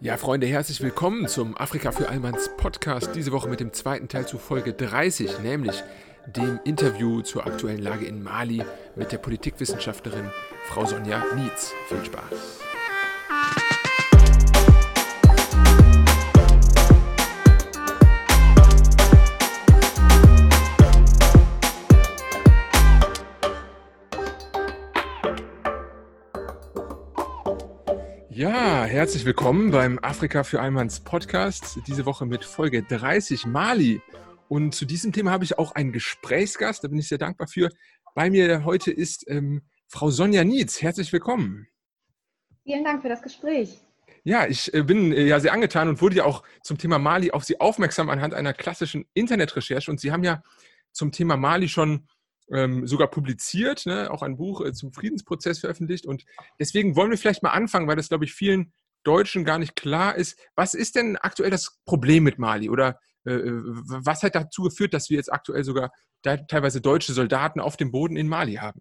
[0.00, 3.14] Ja, Freunde, herzlich willkommen zum Afrika für Allmanns Podcast.
[3.14, 5.82] Diese Woche mit dem zweiten Teil zu Folge 30, nämlich
[6.26, 8.62] dem Interview zur aktuellen Lage in Mali
[8.94, 10.30] mit der Politikwissenschaftlerin
[10.66, 11.72] Frau Sonja Nietz.
[11.88, 12.65] Viel Spaß.
[28.36, 31.78] Ja, herzlich willkommen beim Afrika für Einmanns Podcast.
[31.86, 34.02] Diese Woche mit Folge 30 Mali.
[34.50, 37.70] Und zu diesem Thema habe ich auch einen Gesprächsgast, da bin ich sehr dankbar für.
[38.14, 40.82] Bei mir heute ist ähm, Frau Sonja Nietz.
[40.82, 41.66] Herzlich willkommen.
[42.62, 43.78] Vielen Dank für das Gespräch.
[44.22, 47.30] Ja, ich äh, bin äh, ja sehr angetan und wurde ja auch zum Thema Mali
[47.30, 49.90] auf Sie aufmerksam anhand einer klassischen Internetrecherche.
[49.90, 50.42] Und Sie haben ja
[50.92, 52.06] zum Thema Mali schon
[52.52, 56.06] ähm, sogar publiziert, ne, auch ein Buch äh, zum Friedensprozess veröffentlicht.
[56.06, 56.24] Und
[56.60, 60.16] deswegen wollen wir vielleicht mal anfangen, weil das, glaube ich, vielen Deutschen gar nicht klar
[60.16, 60.38] ist.
[60.54, 62.70] Was ist denn aktuell das Problem mit Mali?
[62.70, 67.60] Oder äh, äh was hat dazu geführt, dass wir jetzt aktuell sogar teilweise deutsche Soldaten
[67.60, 68.80] auf dem Boden in Mali haben?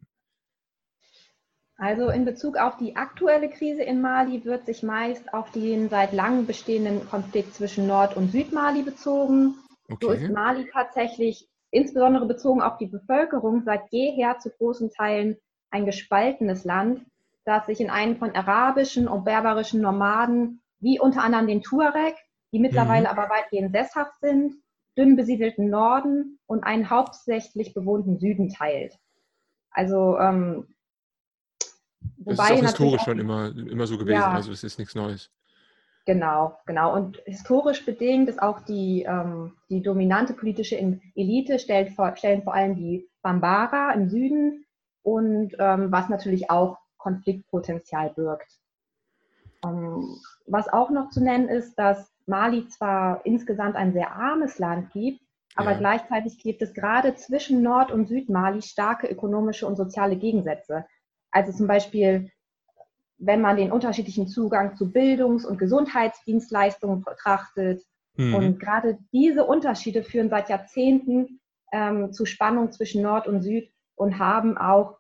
[1.78, 6.14] Also in Bezug auf die aktuelle Krise in Mali wird sich meist auf den seit
[6.14, 9.56] langem bestehenden Konflikt zwischen Nord- und Südmali bezogen.
[9.90, 10.06] Okay.
[10.06, 15.38] So ist Mali tatsächlich insbesondere bezogen auf die Bevölkerung, seit jeher zu großen Teilen
[15.70, 17.06] ein gespaltenes Land,
[17.44, 22.16] das sich in einen von arabischen und berberischen Nomaden, wie unter anderem den Tuareg,
[22.52, 23.18] die mittlerweile mhm.
[23.18, 24.56] aber weitgehend sesshaft sind,
[24.98, 28.98] dünn besiedelten Norden und einen hauptsächlich bewohnten Süden teilt.
[29.70, 30.74] Also ähm,
[32.18, 34.96] wobei das ist auch historisch schon immer, immer so gewesen, ja, also es ist nichts
[34.96, 35.30] Neues.
[36.06, 36.94] Genau, genau.
[36.94, 40.78] Und historisch bedingt ist auch die, ähm, die dominante politische
[41.16, 44.66] Elite, stellt vor, stellen vor allem die Bambara im Süden
[45.02, 48.52] und ähm, was natürlich auch Konfliktpotenzial birgt.
[49.66, 54.92] Ähm, was auch noch zu nennen ist, dass Mali zwar insgesamt ein sehr armes Land
[54.92, 55.22] gibt,
[55.56, 55.78] aber ja.
[55.78, 60.86] gleichzeitig gibt es gerade zwischen Nord- und Südmali starke ökonomische und soziale Gegensätze.
[61.32, 62.30] Also zum Beispiel
[63.18, 67.84] wenn man den unterschiedlichen Zugang zu Bildungs- und Gesundheitsdienstleistungen betrachtet.
[68.16, 68.36] Mhm.
[68.36, 71.40] Und gerade diese Unterschiede führen seit Jahrzehnten
[71.72, 74.98] ähm, zu Spannung zwischen Nord und Süd und haben auch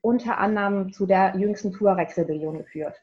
[0.00, 2.94] unter anderem zu der jüngsten Tuareg-Rebellion geführt.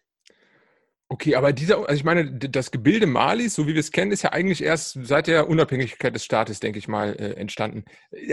[1.09, 4.23] Okay, aber dieser, also ich meine, das Gebilde Malis, so wie wir es kennen, ist
[4.23, 7.83] ja eigentlich erst seit der Unabhängigkeit des Staates, denke ich mal, äh, entstanden.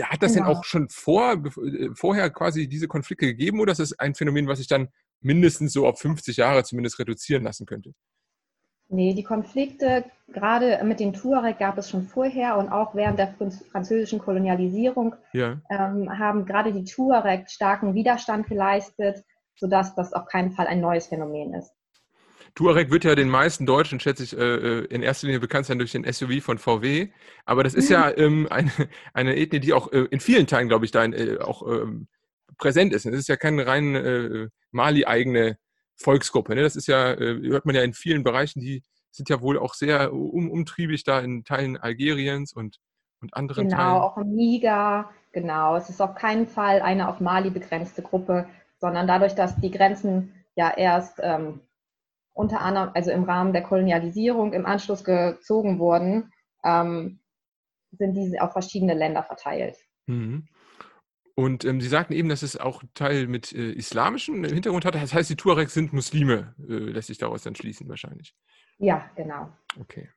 [0.01, 0.47] Hat das genau.
[0.47, 4.47] denn auch schon vor, äh, vorher quasi diese Konflikte gegeben oder ist das ein Phänomen,
[4.47, 4.87] was sich dann
[5.21, 7.93] mindestens so auf 50 Jahre zumindest reduzieren lassen könnte?
[8.93, 13.33] Nee, die Konflikte, gerade mit den Tuareg gab es schon vorher und auch während der
[13.71, 15.61] französischen Kolonialisierung ja.
[15.69, 19.23] ähm, haben gerade die Tuareg starken Widerstand geleistet,
[19.55, 21.71] sodass das auf keinen Fall ein neues Phänomen ist.
[22.53, 25.77] Tuareg wird ja den meisten Deutschen, schätze ich, äh, äh in erster Linie bekannt sein
[25.77, 27.07] durch den SUV von VW.
[27.45, 28.13] Aber das ist ja mhm.
[28.17, 28.71] ähm, eine,
[29.13, 32.09] eine Ethnie, die auch äh, in vielen Teilen, glaube ich, da äh, auch ähm,
[32.57, 33.05] präsent ist.
[33.05, 35.57] Es ist ja keine rein äh, Mali-eigene
[35.95, 36.55] Volksgruppe.
[36.55, 36.63] Ne?
[36.63, 39.73] Das ist ja, äh, hört man ja in vielen Bereichen, die sind ja wohl auch
[39.73, 42.77] sehr um, umtriebig da in Teilen Algeriens und,
[43.21, 43.93] und anderen genau, Teilen.
[43.93, 45.75] Genau, auch im Niger, genau.
[45.75, 48.47] Es ist auf keinen Fall eine auf Mali begrenzte Gruppe,
[48.79, 51.61] sondern dadurch, dass die Grenzen ja erst ähm,
[52.33, 56.31] unter anderem, also im Rahmen der Kolonialisierung im Anschluss gezogen wurden,
[56.63, 57.19] ähm,
[57.91, 59.77] sind diese auf verschiedene Länder verteilt.
[60.05, 60.47] Mhm.
[61.35, 64.95] Und ähm, Sie sagten eben, dass es auch Teil mit äh, islamischem Hintergrund hat.
[64.95, 68.35] Das heißt, die Tuaregs sind Muslime, äh, lässt sich daraus dann schließen wahrscheinlich.
[68.77, 69.51] Ja, genau.
[69.79, 70.09] Okay.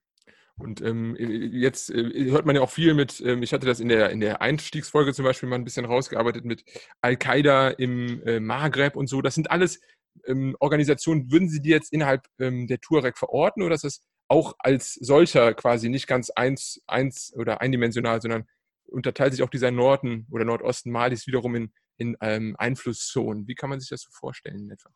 [0.57, 3.81] Und ähm, äh, jetzt äh, hört man ja auch viel mit, ähm, ich hatte das
[3.81, 6.65] in der, in der Einstiegsfolge zum Beispiel mal ein bisschen rausgearbeitet mit
[7.01, 9.21] Al-Qaida im äh, Maghreb und so.
[9.21, 9.81] Das sind alles
[10.27, 11.31] ähm, Organisationen.
[11.31, 15.55] Würden Sie die jetzt innerhalb ähm, der Tuareg verorten oder ist das auch als solcher
[15.55, 18.47] quasi nicht ganz eins, eins oder eindimensional, sondern
[18.89, 23.47] unterteilt sich auch dieser Norden oder Nordosten Malis wiederum in, in ähm, Einflusszonen.
[23.47, 24.91] Wie kann man sich das so vorstellen etwa?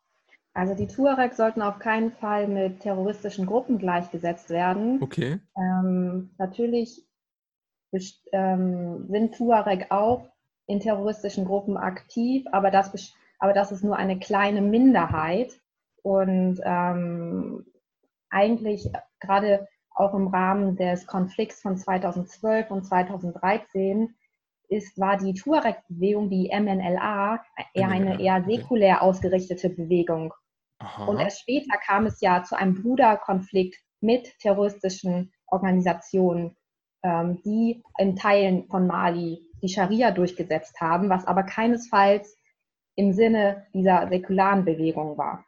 [0.55, 5.01] Also die Tuareg sollten auf keinen Fall mit terroristischen Gruppen gleichgesetzt werden.
[5.01, 5.39] Okay.
[5.57, 7.07] Ähm, natürlich
[8.33, 10.29] ähm, sind Tuareg auch
[10.67, 12.93] in terroristischen Gruppen aktiv, aber das,
[13.39, 15.53] aber das ist nur eine kleine Minderheit.
[16.03, 17.65] Und ähm,
[18.31, 18.91] eigentlich
[19.21, 19.69] gerade
[19.99, 24.15] auch im Rahmen des Konflikts von 2012 und 2013
[24.69, 27.43] ist, war die Tuareg-Bewegung, die MNLA,
[27.75, 30.33] eher eine eher säkulär ausgerichtete Bewegung.
[30.79, 31.07] Aha.
[31.07, 36.57] Und erst später kam es ja zu einem Bruderkonflikt mit terroristischen Organisationen,
[37.03, 42.37] ähm, die in Teilen von Mali die Scharia durchgesetzt haben, was aber keinesfalls
[42.95, 45.45] im Sinne dieser säkularen Bewegung war.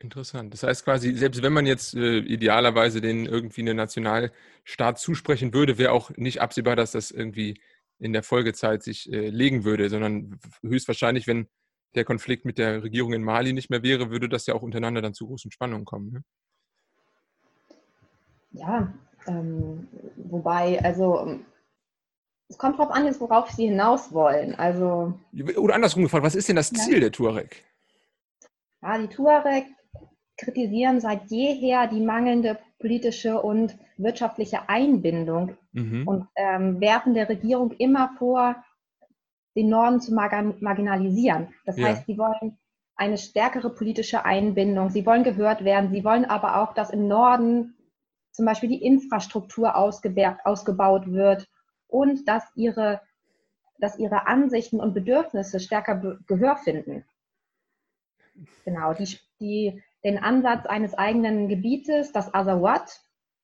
[0.00, 0.52] Interessant.
[0.52, 5.76] Das heißt quasi, selbst wenn man jetzt äh, idealerweise den irgendwie einen Nationalstaat zusprechen würde,
[5.76, 7.60] wäre auch nicht absehbar, dass das irgendwie
[7.98, 11.48] in der Folgezeit sich äh, legen würde, sondern höchstwahrscheinlich, wenn
[11.96, 15.02] der Konflikt mit der Regierung in Mali nicht mehr wäre, würde das ja auch untereinander
[15.02, 16.12] dann zu großen Spannungen kommen.
[16.12, 16.24] Ne?
[18.52, 18.94] Ja,
[19.26, 21.40] ähm, wobei, also
[22.48, 24.54] es kommt darauf an, worauf Sie hinaus wollen.
[24.54, 25.18] Also,
[25.56, 27.00] Oder andersrum gefragt, was ist denn das Ziel ja.
[27.00, 27.64] der Tuareg?
[28.80, 29.66] Ja, die Tuareg
[30.38, 36.06] kritisieren seit jeher die mangelnde politische und wirtschaftliche Einbindung mhm.
[36.06, 38.64] und ähm, werfen der Regierung immer vor,
[39.56, 41.48] den Norden zu marginalisieren.
[41.66, 41.88] Das ja.
[41.88, 42.56] heißt, sie wollen
[42.94, 47.76] eine stärkere politische Einbindung, sie wollen gehört werden, sie wollen aber auch, dass im Norden
[48.32, 51.48] zum Beispiel die Infrastruktur ausgebaut wird
[51.88, 53.00] und dass ihre,
[53.78, 57.04] dass ihre Ansichten und Bedürfnisse stärker Gehör finden.
[58.64, 63.00] Genau, die, die den Ansatz eines eigenen Gebietes, das Azawad,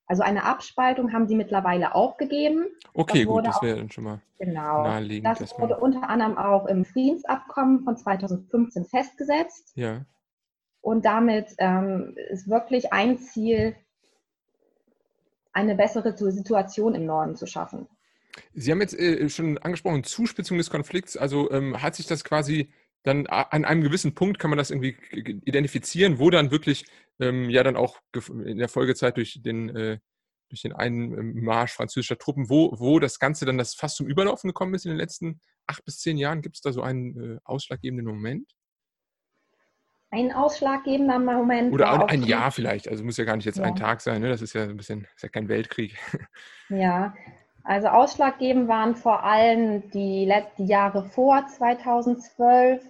[0.06, 2.66] also eine Abspaltung haben sie mittlerweile aufgegeben.
[2.92, 5.40] Okay, das gut, das wäre dann schon mal genau, naheliegend.
[5.40, 9.72] Das wurde unter anderem auch im Friedensabkommen von 2015 festgesetzt.
[9.74, 10.04] Ja.
[10.82, 13.74] Und damit ähm, ist wirklich ein Ziel,
[15.52, 17.86] eine bessere Situation im Norden zu schaffen.
[18.52, 21.16] Sie haben jetzt äh, schon angesprochen, Zuspitzung des Konflikts.
[21.16, 22.68] Also ähm, hat sich das quasi
[23.04, 26.86] dann an einem gewissen Punkt kann man das irgendwie identifizieren, wo dann wirklich
[27.20, 28.00] ähm, ja dann auch
[28.44, 29.98] in der Folgezeit durch den äh,
[30.48, 34.74] durch den Einmarsch französischer Truppen, wo, wo das Ganze dann das fast zum Überlaufen gekommen
[34.74, 36.42] ist in den letzten acht bis zehn Jahren.
[36.42, 38.52] Gibt es da so einen äh, ausschlaggebenden Moment?
[40.10, 41.72] Ein ausschlaggebender Moment.
[41.72, 42.88] Oder ein, ein Jahr vielleicht.
[42.88, 43.64] Also muss ja gar nicht jetzt ja.
[43.64, 44.22] ein Tag sein.
[44.22, 44.28] Ne?
[44.28, 45.98] Das ist ja ein bisschen, ist ja kein Weltkrieg.
[46.70, 47.14] Ja,
[47.62, 52.82] also ausschlaggebend waren vor allem die, die Jahre vor 2012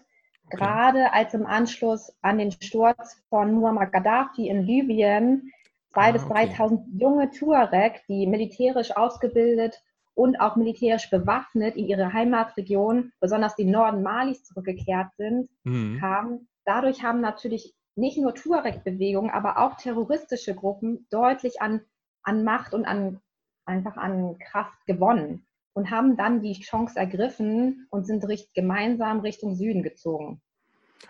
[0.57, 5.53] Gerade als im Anschluss an den Sturz von Muammar Gaddafi in Libyen
[5.91, 9.83] zwei ah, bis 3000 junge Tuareg, die militärisch ausgebildet
[10.15, 15.99] und auch militärisch bewaffnet in ihre Heimatregion, besonders den Norden Malis, zurückgekehrt sind, mhm.
[16.01, 16.49] kamen.
[16.65, 21.81] Dadurch haben natürlich nicht nur Tuareg-Bewegungen, aber auch terroristische Gruppen deutlich an,
[22.23, 23.21] an Macht und an,
[23.65, 29.55] einfach an Kraft gewonnen und haben dann die Chance ergriffen und sind richt gemeinsam Richtung
[29.55, 30.41] Süden gezogen.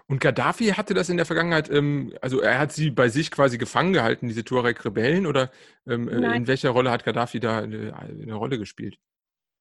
[0.06, 3.58] Und Gaddafi hatte das in der Vergangenheit, ähm, also er hat sie bei sich quasi
[3.58, 5.50] gefangen gehalten, diese Tuareg-Rebellen, oder
[5.86, 8.98] ähm, äh, in welcher Rolle hat Gaddafi da eine, eine, Rolle gespielt?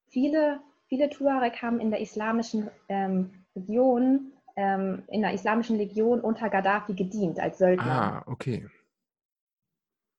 [0.10, 6.50] Viele, viele Tuareg haben in der islamischen ähm, Region, ähm, in der islamischen Legion unter
[6.50, 7.86] Gaddafi gedient als Söldner.
[7.86, 8.68] Ah, okay.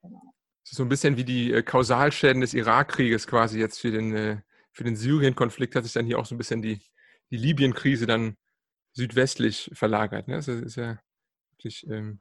[0.02, 0.22] Genau.
[0.62, 4.14] Das ist so ein bisschen wie die äh, Kausalschäden des Irakkrieges quasi jetzt für den
[4.14, 4.36] äh,
[4.74, 6.80] für den Syrien-Konflikt hat sich dann hier auch so ein bisschen die,
[7.30, 8.36] die Libyen-Krise dann
[8.92, 10.28] südwestlich verlagert.
[10.28, 10.36] Ne?
[10.36, 10.98] Das ist ja
[11.52, 12.20] wirklich ähm,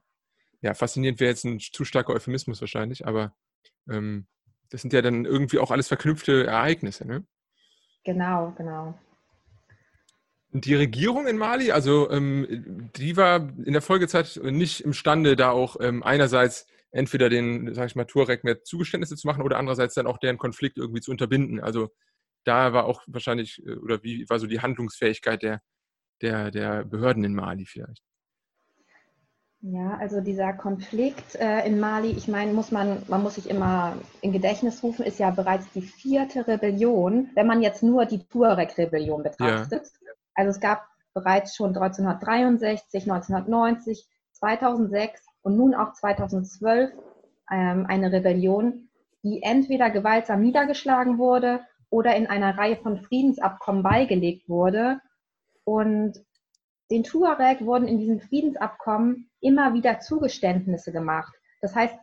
[0.60, 3.34] ja, faszinierend, wäre jetzt ein zu starker Euphemismus wahrscheinlich, aber
[3.90, 4.26] ähm,
[4.70, 7.06] das sind ja dann irgendwie auch alles verknüpfte Ereignisse.
[7.06, 7.26] Ne?
[8.04, 8.98] Genau, genau.
[10.52, 15.50] Und die Regierung in Mali, also ähm, die war in der Folgezeit nicht imstande, da
[15.50, 19.94] auch ähm, einerseits entweder den, sag ich mal, Tuareg mehr Zugeständnisse zu machen oder andererseits
[19.94, 21.58] dann auch deren Konflikt irgendwie zu unterbinden.
[21.58, 21.90] Also
[22.44, 25.60] da war auch wahrscheinlich, äh, oder wie war so die Handlungsfähigkeit der,
[26.20, 28.02] der, der Behörden in Mali vielleicht?
[29.66, 33.96] Ja, also dieser Konflikt äh, in Mali, ich meine, muss man, man muss sich immer
[34.20, 39.22] in Gedächtnis rufen, ist ja bereits die vierte Rebellion, wenn man jetzt nur die Tuareg-Rebellion
[39.22, 39.90] betrachtet.
[40.02, 40.12] Ja.
[40.34, 46.90] Also es gab bereits schon 1963, 1990, 2006 und nun auch 2012
[47.50, 48.90] ähm, eine Rebellion,
[49.22, 51.60] die entweder gewaltsam niedergeschlagen wurde
[51.90, 55.00] oder in einer Reihe von Friedensabkommen beigelegt wurde.
[55.64, 56.24] Und
[56.90, 61.34] den Tuareg wurden in diesen Friedensabkommen immer wieder Zugeständnisse gemacht.
[61.60, 61.94] Das heißt,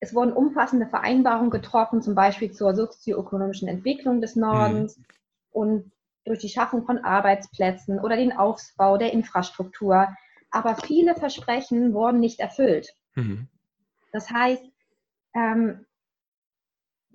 [0.00, 5.04] es wurden umfassende Vereinbarungen getroffen, zum Beispiel zur sozioökonomischen Entwicklung des Nordens mhm.
[5.50, 5.92] und
[6.24, 10.08] durch die Schaffung von Arbeitsplätzen oder den Aufbau der Infrastruktur.
[10.50, 12.94] Aber viele Versprechen wurden nicht erfüllt.
[13.14, 13.48] Mhm.
[14.12, 14.64] Das heißt,
[15.34, 15.85] ähm,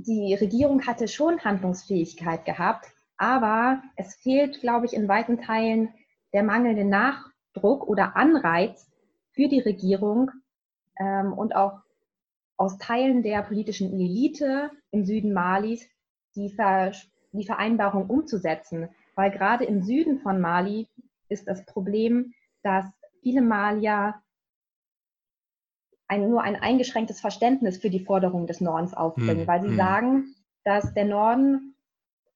[0.03, 5.93] die Regierung hatte schon Handlungsfähigkeit gehabt, aber es fehlt, glaube ich, in weiten Teilen
[6.33, 8.89] der mangelnde Nachdruck oder Anreiz
[9.31, 10.31] für die Regierung
[10.99, 11.81] ähm, und auch
[12.57, 15.87] aus Teilen der politischen Elite im Süden Malis
[16.35, 16.91] die, Ver
[17.31, 18.89] die Vereinbarung umzusetzen.
[19.15, 20.87] Weil gerade im Süden von Mali
[21.27, 22.85] ist das Problem, dass
[23.21, 24.20] viele Malier
[26.11, 29.77] ein, nur ein eingeschränktes Verständnis für die Forderungen des Nordens aufbringen, hm, weil sie hm.
[29.77, 31.75] sagen, dass der Norden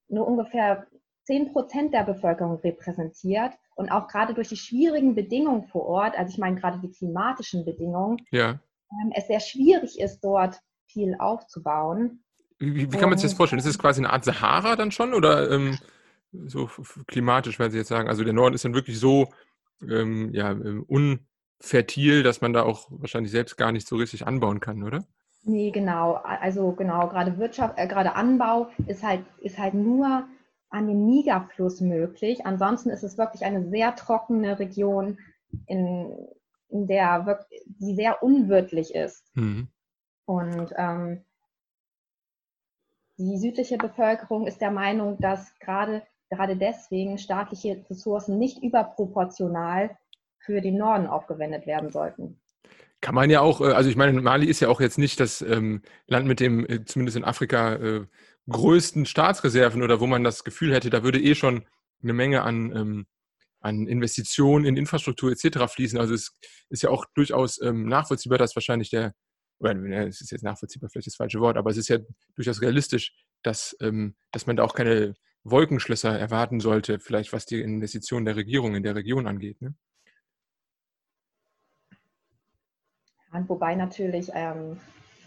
[0.07, 0.87] nur ungefähr
[1.25, 6.31] 10 Prozent der Bevölkerung repräsentiert Und auch gerade durch die schwierigen Bedingungen vor Ort, also
[6.31, 8.51] ich meine gerade die klimatischen Bedingungen, ja.
[8.91, 12.23] ähm, es sehr schwierig ist, dort viel aufzubauen.
[12.59, 13.59] Wie, wie kann man sich das vorstellen?
[13.59, 15.77] Ist es quasi eine Art Sahara dann schon oder ähm,
[16.31, 16.69] so
[17.07, 18.07] klimatisch, wenn Sie jetzt sagen?
[18.07, 19.27] Also der Norden ist dann wirklich so
[19.81, 20.85] ähm, ja, ähm,
[21.59, 25.05] unfertil, dass man da auch wahrscheinlich selbst gar nicht so richtig anbauen kann, oder?
[25.43, 26.13] Nee, genau.
[26.13, 30.27] Also genau, gerade Wirtschaft, äh, gerade Anbau ist halt, ist halt nur
[30.69, 32.45] an dem Nigerfluss möglich.
[32.45, 35.17] Ansonsten ist es wirklich eine sehr trockene Region,
[35.67, 36.13] in,
[36.69, 39.23] in der wirklich, die sehr unwirtlich ist.
[39.35, 39.69] Mhm.
[40.25, 41.23] Und ähm,
[43.17, 49.95] die südliche Bevölkerung ist der Meinung, dass gerade, gerade deswegen staatliche Ressourcen nicht überproportional
[50.45, 52.39] für den Norden aufgewendet werden sollten.
[53.01, 55.41] Kann man ja auch, äh, also ich meine, Mali ist ja auch jetzt nicht das
[55.41, 58.05] ähm, Land mit dem, äh, zumindest in Afrika, äh,
[58.49, 61.65] größten Staatsreserven oder wo man das Gefühl hätte, da würde eh schon
[62.01, 63.05] eine Menge an, ähm,
[63.59, 65.67] an Investitionen in Infrastruktur etc.
[65.67, 65.99] fließen.
[65.99, 66.37] Also es
[66.69, 69.13] ist ja auch durchaus ähm, nachvollziehbar, dass wahrscheinlich der,
[69.59, 69.75] oder
[70.07, 71.97] es ist jetzt nachvollziehbar vielleicht das falsche Wort, aber es ist ja
[72.35, 77.61] durchaus realistisch, dass, ähm, dass man da auch keine Wolkenschlösser erwarten sollte, vielleicht was die
[77.61, 79.61] Investitionen der Regierung in der Region angeht.
[79.61, 79.75] Ne?
[83.47, 84.77] Wobei natürlich ähm,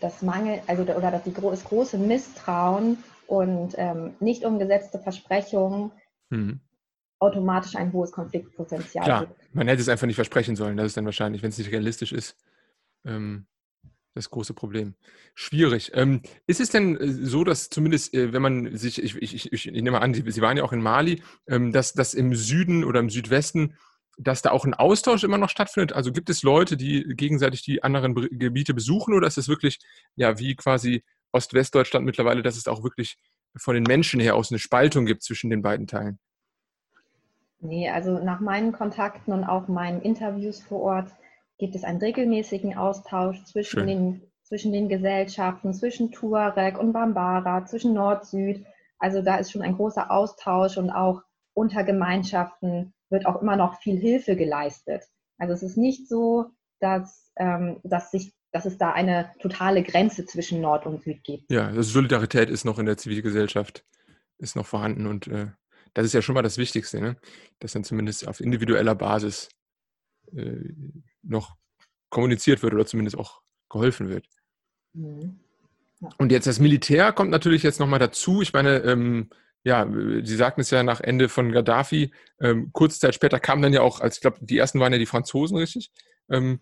[0.01, 5.91] das Mangel, also oder das, die, das große Misstrauen und ähm, nicht umgesetzte Versprechungen
[6.31, 6.61] mhm.
[7.19, 9.55] automatisch ein hohes Konfliktpotenzial Klar, gibt.
[9.55, 10.77] man hätte es einfach nicht versprechen sollen.
[10.77, 12.37] Das ist dann wahrscheinlich, wenn es nicht realistisch ist,
[13.05, 13.47] ähm,
[14.15, 14.95] das große Problem.
[15.35, 15.93] Schwierig.
[15.95, 19.53] Ähm, ist es denn äh, so, dass zumindest, äh, wenn man sich, ich, ich, ich,
[19.53, 22.85] ich nehme an, Sie, Sie, waren ja auch in Mali, ähm, dass, dass im Süden
[22.85, 23.75] oder im Südwesten
[24.19, 25.93] dass da auch ein Austausch immer noch stattfindet?
[25.93, 29.79] Also gibt es Leute, die gegenseitig die anderen Gebiete besuchen oder ist es wirklich,
[30.17, 33.17] ja, wie quasi Ost-West-Deutschland mittlerweile, dass es auch wirklich
[33.57, 36.19] von den Menschen her aus eine Spaltung gibt zwischen den beiden Teilen?
[37.61, 41.13] Nee, also nach meinen Kontakten und auch meinen Interviews vor Ort
[41.59, 47.95] gibt es einen regelmäßigen Austausch zwischen, den, zwischen den Gesellschaften, zwischen Tuareg und Bambara, zwischen
[47.95, 48.65] Nord-Süd.
[49.01, 51.23] Also da ist schon ein großer Austausch und auch
[51.55, 55.05] unter Gemeinschaften wird auch immer noch viel Hilfe geleistet.
[55.39, 56.47] Also es ist nicht so,
[56.81, 61.51] dass, ähm, dass, sich, dass es da eine totale Grenze zwischen Nord und Süd gibt.
[61.51, 63.85] Ja, also Solidarität ist noch in der Zivilgesellschaft,
[64.39, 65.49] ist noch vorhanden und äh,
[65.95, 67.17] das ist ja schon mal das Wichtigste, ne?
[67.61, 69.49] dass dann zumindest auf individueller Basis
[70.33, 70.73] äh,
[71.23, 71.57] noch
[72.11, 74.27] kommuniziert wird oder zumindest auch geholfen wird.
[74.93, 75.41] Mhm.
[76.01, 76.09] Ja.
[76.19, 78.41] Und jetzt das Militär kommt natürlich jetzt nochmal dazu.
[78.41, 79.31] Ich meine, ähm,
[79.65, 79.87] ja,
[80.23, 83.83] Sie sagten es ja nach Ende von Gaddafi, ähm, kurze Zeit später kamen dann ja
[83.83, 85.91] auch, als ich glaube, die ersten waren ja die Franzosen, richtig?
[86.31, 86.61] Ähm,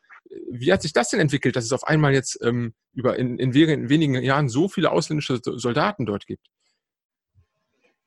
[0.50, 3.54] wie hat sich das denn entwickelt, dass es auf einmal jetzt ähm, über in, in,
[3.54, 6.46] wenigen Jahren so viele ausländische Soldaten dort gibt?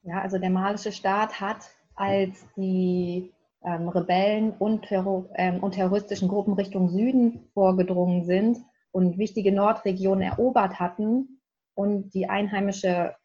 [0.04, 3.32] Ja, also der malische Staat hat, als die
[3.64, 8.58] ähm, Rebellen und, Terror, ähm, und terroristischen Gruppen Richtung Süden vorgedrungen sind
[8.92, 11.42] und wichtige Nordregionen erobert hatten
[11.74, 13.16] und die einheimische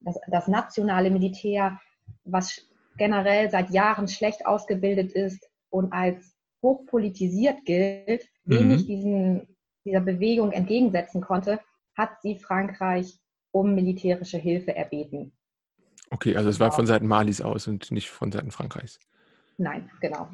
[0.00, 1.80] das, das nationale Militär,
[2.24, 8.86] was generell seit Jahren schlecht ausgebildet ist und als hochpolitisiert gilt, wenig mhm.
[8.86, 11.60] diesen, dieser Bewegung entgegensetzen konnte,
[11.94, 13.18] hat sie Frankreich
[13.52, 15.32] um militärische Hilfe erbeten.
[16.10, 19.00] Okay, also es war von Seiten Malis aus und nicht von Seiten Frankreichs.
[19.58, 20.28] Nein, genau.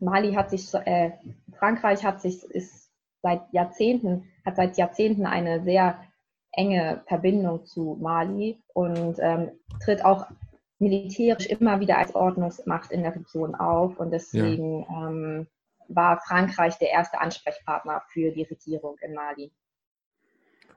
[0.00, 1.12] Mali hat sich, äh,
[1.58, 2.90] Frankreich hat sich, ist
[3.22, 6.02] seit Jahrzehnten, hat seit Jahrzehnten eine sehr
[6.52, 9.50] enge Verbindung zu Mali und ähm,
[9.82, 10.26] tritt auch
[10.78, 13.98] militärisch immer wieder als Ordnungsmacht in der Region auf.
[13.98, 15.08] Und deswegen ja.
[15.08, 15.46] ähm,
[15.88, 19.52] war Frankreich der erste Ansprechpartner für die Regierung in Mali.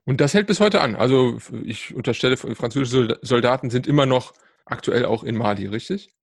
[0.06, 0.96] Und das hält bis heute an.
[0.96, 4.34] Also ich unterstelle, französische Soldaten sind immer noch
[4.66, 6.14] aktuell auch in Mali, richtig?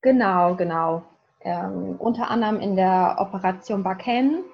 [0.00, 1.02] Genau, genau.
[1.42, 4.44] Ähm, unter anderem in der Operation Baken,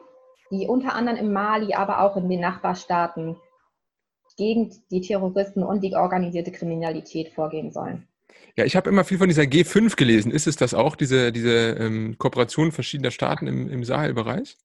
[0.50, 3.36] die unter anderem in Mali, aber auch in den Nachbarstaaten
[4.36, 8.06] gegen die Terroristen und die organisierte Kriminalität vorgehen sollen.
[8.56, 10.30] Ja, ich habe immer viel von dieser G5 gelesen.
[10.30, 14.56] Ist es das auch, diese, diese ähm, Kooperation verschiedener Staaten im, im Sahelbereich?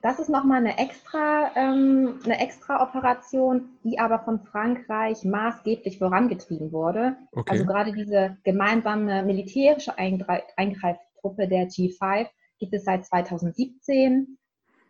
[0.00, 6.72] Das ist nochmal eine extra, ähm, eine extra Operation, die aber von Frankreich maßgeblich vorangetrieben
[6.72, 7.16] wurde.
[7.32, 7.50] Okay.
[7.50, 12.28] Also gerade diese gemeinsame militärische Eingreiftruppe der G5
[12.58, 14.38] gibt es seit 2017.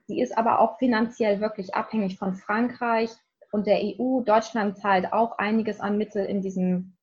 [0.09, 3.11] Die ist aber auch finanziell wirklich abhängig von Frankreich
[3.53, 4.21] und der EU.
[4.23, 6.97] Deutschland zahlt auch einiges an Mittel in diesem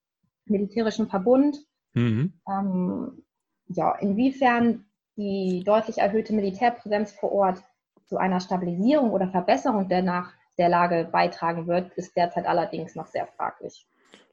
[0.45, 1.57] militärischen Verbund.
[1.93, 2.33] Mhm.
[2.47, 3.23] Ähm,
[3.67, 4.85] ja, inwiefern
[5.17, 7.63] die deutlich erhöhte Militärpräsenz vor Ort
[8.05, 13.07] zu einer Stabilisierung oder Verbesserung der, nach, der Lage beitragen wird, ist derzeit allerdings noch
[13.07, 13.87] sehr fraglich.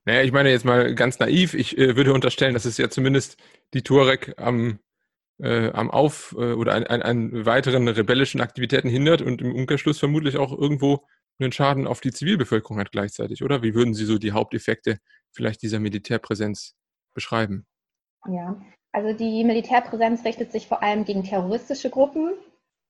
[0.05, 3.37] Naja, ich meine jetzt mal ganz naiv, ich äh, würde unterstellen, dass es ja zumindest
[3.73, 4.81] die Tuareg am,
[5.39, 10.01] äh, am Auf- äh, oder an, an, an, weiteren rebellischen Aktivitäten hindert und im Umkehrschluss
[10.01, 11.07] vermutlich auch irgendwo
[11.41, 13.63] einen Schaden auf die Zivilbevölkerung hat gleichzeitig, oder?
[13.63, 14.99] Wie würden Sie so die Haupteffekte
[15.33, 16.77] vielleicht dieser Militärpräsenz
[17.15, 17.67] beschreiben?
[18.29, 18.61] Ja,
[18.93, 22.33] also die Militärpräsenz richtet sich vor allem gegen terroristische Gruppen,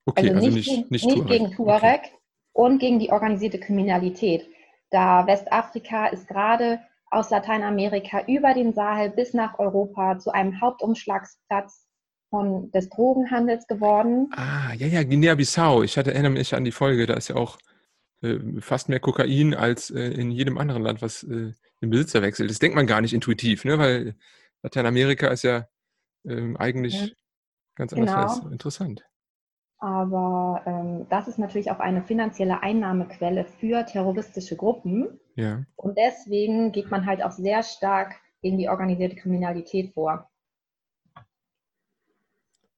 [0.05, 2.11] okay, also, also nicht, nicht, nicht, nicht gegen Tuareg okay.
[2.51, 4.47] und gegen die organisierte Kriminalität.
[4.91, 11.87] Da Westafrika ist gerade aus Lateinamerika über den Sahel bis nach Europa zu einem Hauptumschlagsplatz
[12.29, 14.29] von, des Drogenhandels geworden.
[14.35, 15.83] Ah, ja, ja, Guinea-Bissau.
[15.83, 17.57] Ich hatte, erinnere mich an die Folge, da ist ja auch
[18.59, 22.49] fast mehr Kokain als äh, in jedem anderen Land, was äh, den Besitzer wechselt.
[22.49, 23.77] Das denkt man gar nicht intuitiv, ne?
[23.77, 24.15] weil
[24.61, 25.67] Lateinamerika ist ja
[26.25, 27.07] ähm, eigentlich ja.
[27.75, 28.39] ganz anders.
[28.39, 28.51] Genau.
[28.51, 29.03] Interessant.
[29.79, 35.19] Aber ähm, das ist natürlich auch eine finanzielle Einnahmequelle für terroristische Gruppen.
[35.35, 35.63] Ja.
[35.75, 40.29] Und deswegen geht man halt auch sehr stark gegen die organisierte Kriminalität vor.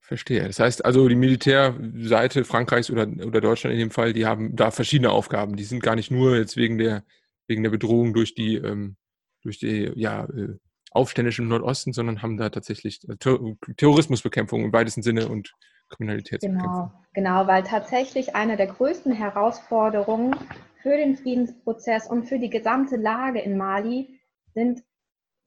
[0.05, 0.45] Verstehe.
[0.45, 4.69] Das heißt also, die Militärseite Frankreichs oder, oder Deutschland in dem Fall, die haben da
[4.69, 5.55] verschiedene Aufgaben.
[5.55, 7.03] Die sind gar nicht nur jetzt wegen der,
[7.47, 8.97] wegen der Bedrohung durch die, ähm,
[9.41, 10.59] durch die ja, äh,
[10.91, 13.15] Aufständischen im Nordosten, sondern haben da tatsächlich äh,
[13.77, 15.55] Terrorismusbekämpfung im weitesten Sinne und
[15.89, 16.91] Kriminalitätsbekämpfung.
[17.13, 20.35] Genau, genau, weil tatsächlich eine der größten Herausforderungen
[20.83, 24.19] für den Friedensprozess und für die gesamte Lage in Mali
[24.53, 24.83] sind,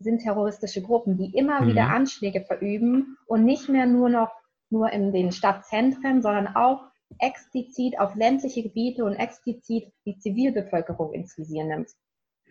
[0.00, 1.68] sind terroristische Gruppen, die immer mhm.
[1.68, 4.32] wieder Anschläge verüben und nicht mehr nur noch
[4.70, 6.84] nur in den Stadtzentren, sondern auch
[7.18, 11.88] explizit auf ländliche Gebiete und explizit die Zivilbevölkerung ins Visier nimmt.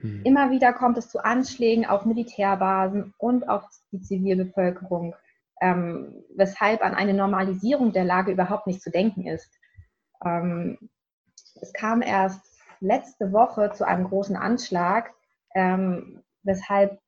[0.02, 0.24] Mhm.
[0.24, 5.14] Immer wieder kommt es zu Anschlägen auf Militärbasen und auf die Zivilbevölkerung
[5.62, 9.50] ähm, weshalb an eine Normalisierung der Lage überhaupt nicht zu denken ist.
[10.24, 10.78] Ähm,
[11.62, 12.42] es kam erst
[12.80, 15.12] letzte Woche zu einem großen Anschlag,
[15.56, 17.00] ähm, weshalb,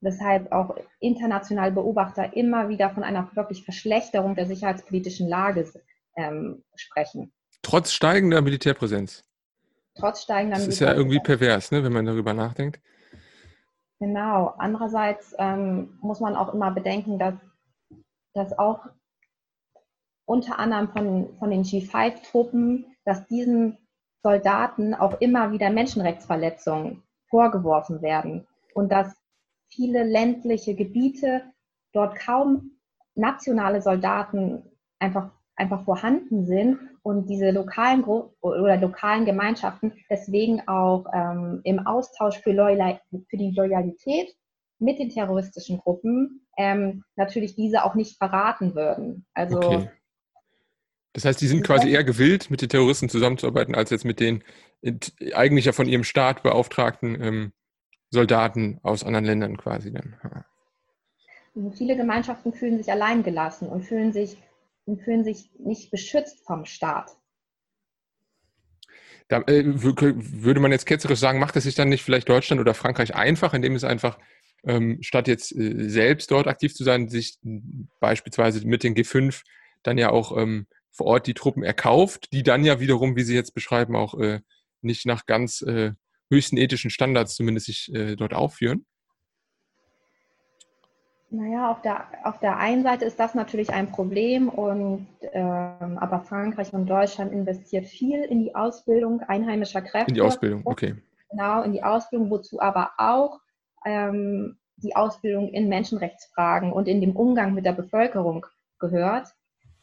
[0.00, 5.70] weshalb auch internationale Beobachter immer wieder von einer wirklich Verschlechterung der sicherheitspolitischen Lage
[6.16, 7.32] ähm, sprechen.
[7.62, 9.22] Trotz steigender Militärpräsenz.
[9.94, 12.80] Trotz steigender Das ist ja irgendwie pervers, ne, wenn man darüber nachdenkt.
[13.98, 14.54] Genau.
[14.56, 17.34] Andererseits ähm, muss man auch immer bedenken, dass
[18.34, 18.86] dass auch
[20.24, 23.78] unter anderem von, von den G5-Truppen, dass diesen
[24.22, 29.14] Soldaten auch immer wieder Menschenrechtsverletzungen vorgeworfen werden und dass
[29.70, 31.42] viele ländliche Gebiete
[31.92, 32.72] dort kaum
[33.14, 34.62] nationale Soldaten
[34.98, 41.86] einfach, einfach vorhanden sind und diese lokalen Gru oder lokalen Gemeinschaften deswegen auch ähm, im
[41.86, 44.34] Austausch für, Loyal für die Loyalität
[44.78, 49.26] mit den terroristischen Gruppen ähm, natürlich diese auch nicht verraten würden.
[49.34, 49.90] Also okay.
[51.12, 54.44] Das heißt, die sind quasi eher gewillt, mit den Terroristen zusammenzuarbeiten, als jetzt mit den
[55.34, 57.52] eigentlich ja von ihrem Staat beauftragten ähm,
[58.10, 60.16] Soldaten aus anderen Ländern quasi dann.
[61.54, 64.36] Also viele Gemeinschaften fühlen sich alleingelassen und fühlen sich,
[64.84, 67.16] und fühlen sich nicht beschützt vom Staat.
[69.28, 72.74] Da, äh, würde man jetzt ketzerisch sagen, macht es sich dann nicht vielleicht Deutschland oder
[72.74, 74.18] Frankreich einfach, indem es einfach
[74.64, 77.38] ähm, statt jetzt äh, selbst dort aktiv zu sein, sich
[78.00, 79.42] beispielsweise mit den G5
[79.82, 83.34] dann ja auch ähm, vor Ort die Truppen erkauft, die dann ja wiederum, wie Sie
[83.34, 84.40] jetzt beschreiben, auch äh,
[84.82, 85.92] nicht nach ganz äh,
[86.30, 88.86] höchsten ethischen Standards zumindest sich äh, dort aufführen?
[91.32, 96.20] Naja, auf der, auf der einen Seite ist das natürlich ein Problem, und, ähm, aber
[96.20, 100.10] Frankreich und Deutschland investiert viel in die Ausbildung einheimischer Kräfte.
[100.10, 100.96] In die Ausbildung, okay.
[101.30, 103.38] Genau, in die Ausbildung, wozu aber auch
[103.86, 108.46] ähm, die Ausbildung in Menschenrechtsfragen und in dem Umgang mit der Bevölkerung
[108.80, 109.28] gehört.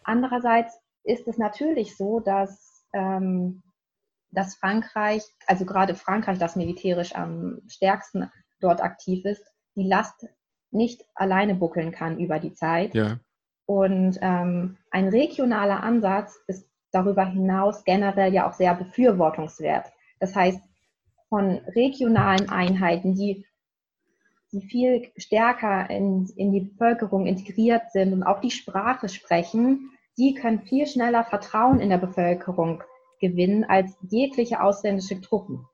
[0.04, 3.64] Andererseits ist es natürlich so, dass, ähm,
[4.32, 9.44] dass Frankreich, also gerade Frankreich, das militärisch am stärksten dort aktiv ist,
[9.76, 10.28] die Last
[10.72, 12.94] nicht alleine buckeln kann über die Zeit.
[12.94, 13.20] Ja.
[13.66, 19.92] Und ähm, ein regionaler Ansatz ist darüber hinaus generell ja auch sehr befürwortungswert.
[20.20, 20.62] Das heißt,
[21.30, 23.46] von regionalen Einheiten, die
[24.52, 30.34] die viel stärker in, in die Bevölkerung integriert sind und auch die Sprache sprechen, die
[30.34, 32.84] können viel schneller Vertrauen in der Bevölkerung
[33.20, 35.66] gewinnen als jegliche ausländische Truppen.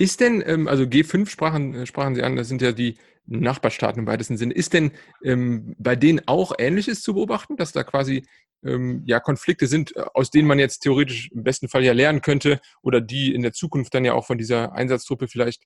[0.00, 4.00] Ist denn, ähm, also G5 sprachen, äh, sprachen Sie an, das sind ja die Nachbarstaaten
[4.00, 4.54] im weitesten Sinne.
[4.54, 8.26] Ist denn ähm, bei denen auch Ähnliches zu beobachten, dass da quasi
[8.64, 12.22] ähm, ja Konflikte sind, äh, aus denen man jetzt theoretisch im besten Fall ja lernen
[12.22, 15.64] könnte oder die in der Zukunft dann ja auch von dieser Einsatztruppe vielleicht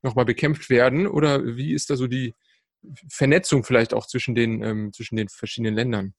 [0.00, 1.06] nochmal bekämpft werden?
[1.06, 2.34] Oder wie ist da so die
[3.10, 6.14] Vernetzung vielleicht auch zwischen den, zwischen den verschiedenen Ländern?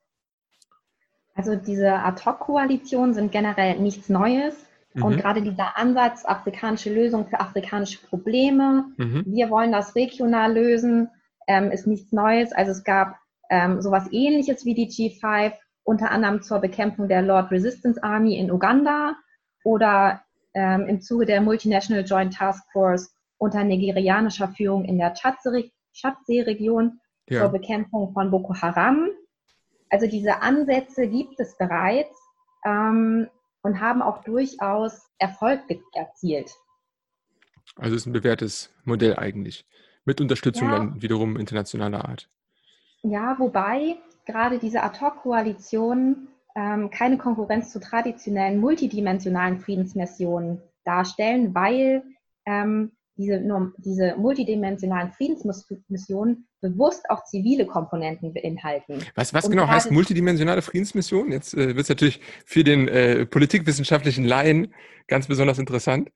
[1.38, 4.56] Also diese Ad-Hoc-Koalitionen sind generell nichts Neues.
[4.94, 5.04] Mhm.
[5.04, 9.24] Und gerade dieser Ansatz, afrikanische Lösung für afrikanische Probleme, mhm.
[9.28, 11.10] wir wollen das regional lösen,
[11.48, 12.52] ähm, ist nichts Neues.
[12.52, 13.18] Also es gab
[13.50, 18.52] ähm, sowas ähnliches wie die G5, unter anderem zur Bekämpfung der Lord Resistance Army in
[18.52, 19.16] Uganda
[19.64, 20.22] oder
[20.54, 27.42] ähm, im Zuge der Multinational Joint Task Force unter nigerianischer Führung in der Tschadsee-Region ja.
[27.42, 29.10] zur Bekämpfung von Boko Haram.
[29.90, 32.18] Also diese Ansätze gibt es bereits
[32.66, 33.28] ähm,
[33.62, 35.62] und haben auch durchaus Erfolg
[35.94, 36.52] erzielt.
[37.76, 39.66] Also es ist ein bewährtes Modell eigentlich,
[40.06, 40.78] mit Unterstützung ja.
[40.78, 42.30] dann wiederum internationaler Art.
[43.04, 52.04] Ja, wobei gerade diese Ad-Hoc-Koalitionen ähm, keine Konkurrenz zu traditionellen multidimensionalen Friedensmissionen darstellen, weil
[52.46, 53.44] ähm, diese,
[53.78, 59.04] diese multidimensionalen Friedensmissionen bewusst auch zivile Komponenten beinhalten.
[59.16, 61.32] Was, was genau heißt multidimensionale Friedensmission?
[61.32, 64.74] Jetzt äh, wird es natürlich für den äh, politikwissenschaftlichen Laien
[65.08, 66.10] ganz besonders interessant.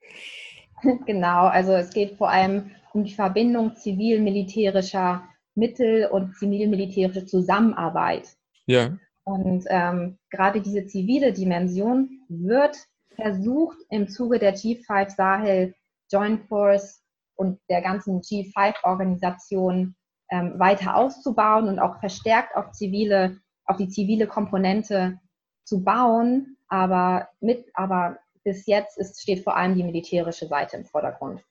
[1.05, 5.23] genau, also es geht vor allem um die Verbindung zivil-militärischer
[5.55, 8.27] Mittel und zivil-militärische Zusammenarbeit.
[8.65, 8.97] Ja.
[9.23, 12.77] Und ähm, gerade diese zivile Dimension wird
[13.15, 15.75] versucht im Zuge der G5 Sahel
[16.11, 17.03] Joint Force
[17.35, 19.95] und der ganzen G5-Organisation
[20.31, 25.19] ähm, weiter auszubauen und auch verstärkt auf zivile, auf die zivile Komponente
[25.63, 26.57] zu bauen.
[26.67, 31.43] Aber mit, aber bis jetzt ist, steht vor allem die militärische Seite im Vordergrund.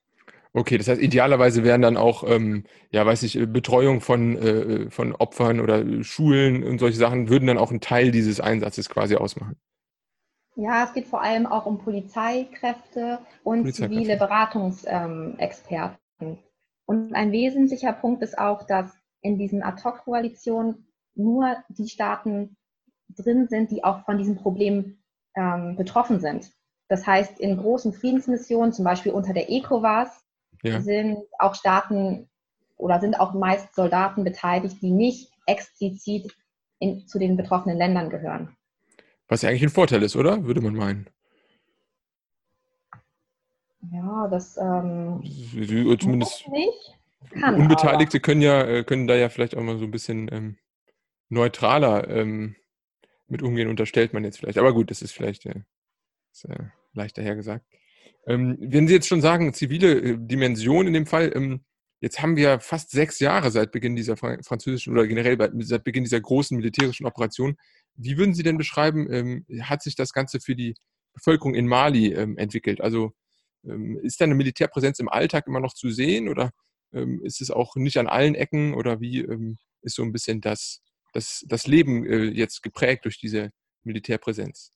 [0.53, 5.14] Okay, das heißt, idealerweise wären dann auch, ähm, ja, weiß ich, Betreuung von, äh, von
[5.14, 9.55] Opfern oder Schulen und solche Sachen würden dann auch einen Teil dieses Einsatzes quasi ausmachen.
[10.57, 13.95] Ja, es geht vor allem auch um Polizeikräfte und Polizeikräfte.
[13.95, 15.99] zivile Beratungsexperten.
[16.21, 16.38] Ähm,
[16.90, 22.57] und ein wesentlicher Punkt ist auch, dass in diesen Ad-Hoc-Koalitionen nur die Staaten
[23.11, 24.98] drin sind, die auch von diesem Problem
[25.37, 26.50] ähm, betroffen sind.
[26.88, 30.24] Das heißt, in großen Friedensmissionen, zum Beispiel unter der ECOWAS,
[30.64, 30.81] ja.
[30.81, 32.29] sind auch Staaten
[32.76, 36.35] oder sind auch meist Soldaten beteiligt, die nicht explizit
[36.81, 38.57] in, zu den betroffenen Ländern gehören.
[39.29, 40.42] Was ja eigentlich ein Vorteil ist, oder?
[40.44, 41.09] Würde man meinen.
[43.93, 45.23] Ja, das ähm,
[45.99, 46.99] zumindest nicht.
[47.33, 48.23] Kann Unbeteiligte aber.
[48.23, 50.59] können ja äh, können da ja vielleicht auch mal so ein bisschen ähm,
[51.29, 52.57] neutraler ähm,
[53.29, 54.59] mit umgehen, unterstellt man jetzt vielleicht.
[54.59, 55.62] Aber gut, das ist vielleicht äh,
[56.33, 57.64] ist, äh, leichter hergesagt.
[58.27, 61.64] Ähm, wenn Sie jetzt schon sagen, zivile äh, Dimension in dem Fall, ähm,
[62.01, 66.21] jetzt haben wir fast sechs Jahre seit Beginn dieser französischen oder generell seit Beginn dieser
[66.21, 67.57] großen militärischen Operation.
[67.95, 70.75] Wie würden Sie denn beschreiben, ähm, hat sich das Ganze für die
[71.14, 72.81] Bevölkerung in Mali entwickelt?
[72.81, 73.12] Also
[74.03, 76.51] ist da eine Militärpräsenz im Alltag immer noch zu sehen oder
[77.23, 79.20] ist es auch nicht an allen Ecken oder wie
[79.83, 83.51] ist so ein bisschen das, das, das Leben äh, jetzt geprägt durch diese
[83.85, 84.73] Militärpräsenz?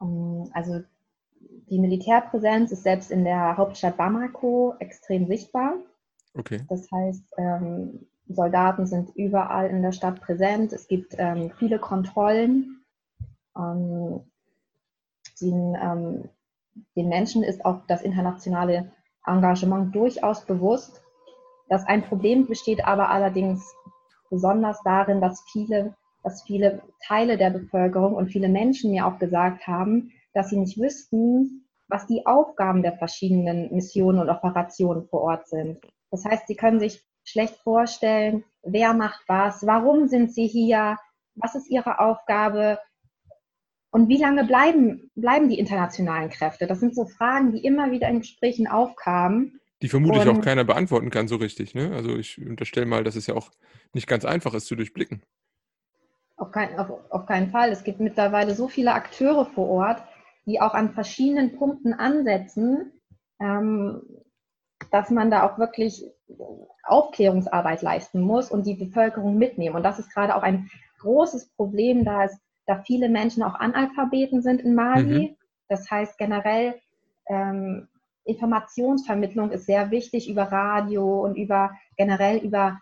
[0.00, 0.82] Ähm, also
[1.70, 5.74] die Militärpräsenz ist selbst in der Hauptstadt Bamako extrem sichtbar.
[6.34, 6.64] Okay.
[6.68, 10.72] Das heißt, ähm, Soldaten sind überall in der Stadt präsent.
[10.72, 12.84] Es gibt ähm, viele Kontrollen.
[15.40, 16.28] Den, ähm,
[16.96, 18.92] den Menschen ist auch das internationale
[19.26, 21.02] Engagement durchaus bewusst.
[21.68, 23.74] Das ein Problem besteht aber allerdings
[24.30, 29.66] besonders darin, dass viele dass viele Teile der Bevölkerung und viele Menschen mir auch gesagt
[29.66, 35.48] haben, dass sie nicht wüssten, was die Aufgaben der verschiedenen Missionen und Operationen vor Ort
[35.48, 35.78] sind.
[36.10, 40.96] Das heißt, sie können sich schlecht vorstellen, wer macht was, warum sind sie hier,
[41.34, 42.78] was ist ihre Aufgabe
[43.90, 46.66] und wie lange bleiben, bleiben die internationalen Kräfte.
[46.66, 49.60] Das sind so Fragen, die immer wieder in Gesprächen aufkamen.
[49.80, 51.74] Die vermutlich auch keiner beantworten kann so richtig.
[51.74, 51.92] Ne?
[51.94, 53.50] Also ich unterstelle mal, dass es ja auch
[53.94, 55.22] nicht ganz einfach ist zu durchblicken.
[56.36, 57.70] Auf, kein, auf, auf keinen Fall.
[57.70, 60.02] Es gibt mittlerweile so viele Akteure vor Ort,
[60.46, 62.92] die auch an verschiedenen Punkten ansetzen,
[63.40, 64.02] ähm,
[64.90, 66.04] dass man da auch wirklich
[66.84, 69.76] Aufklärungsarbeit leisten muss und die Bevölkerung mitnehmen.
[69.76, 70.70] Und das ist gerade auch ein
[71.00, 75.30] großes Problem, da es da viele Menschen auch Analphabeten sind in Mali.
[75.30, 75.36] Mhm.
[75.68, 76.74] Das heißt generell
[77.26, 77.88] ähm,
[78.24, 82.78] Informationsvermittlung ist sehr wichtig über Radio und über generell über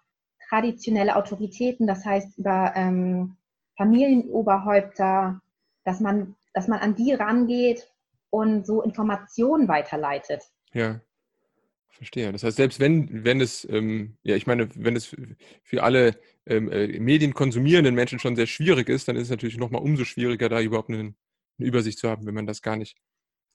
[0.48, 3.36] traditionelle Autoritäten, das heißt über ähm,
[3.76, 5.40] Familienoberhäupter,
[5.84, 7.88] dass man, dass man an die rangeht
[8.30, 10.42] und so Informationen weiterleitet.
[10.72, 11.00] Ja,
[11.96, 12.32] verstehe.
[12.32, 15.14] Das heißt, selbst wenn, wenn es, ähm, ja, ich meine, wenn es
[15.62, 19.58] für alle ähm, äh, Medien konsumierenden Menschen schon sehr schwierig ist, dann ist es natürlich
[19.58, 21.14] nochmal umso schwieriger, da überhaupt eine, eine,
[21.58, 22.96] Übersicht zu haben, wenn man das gar nicht,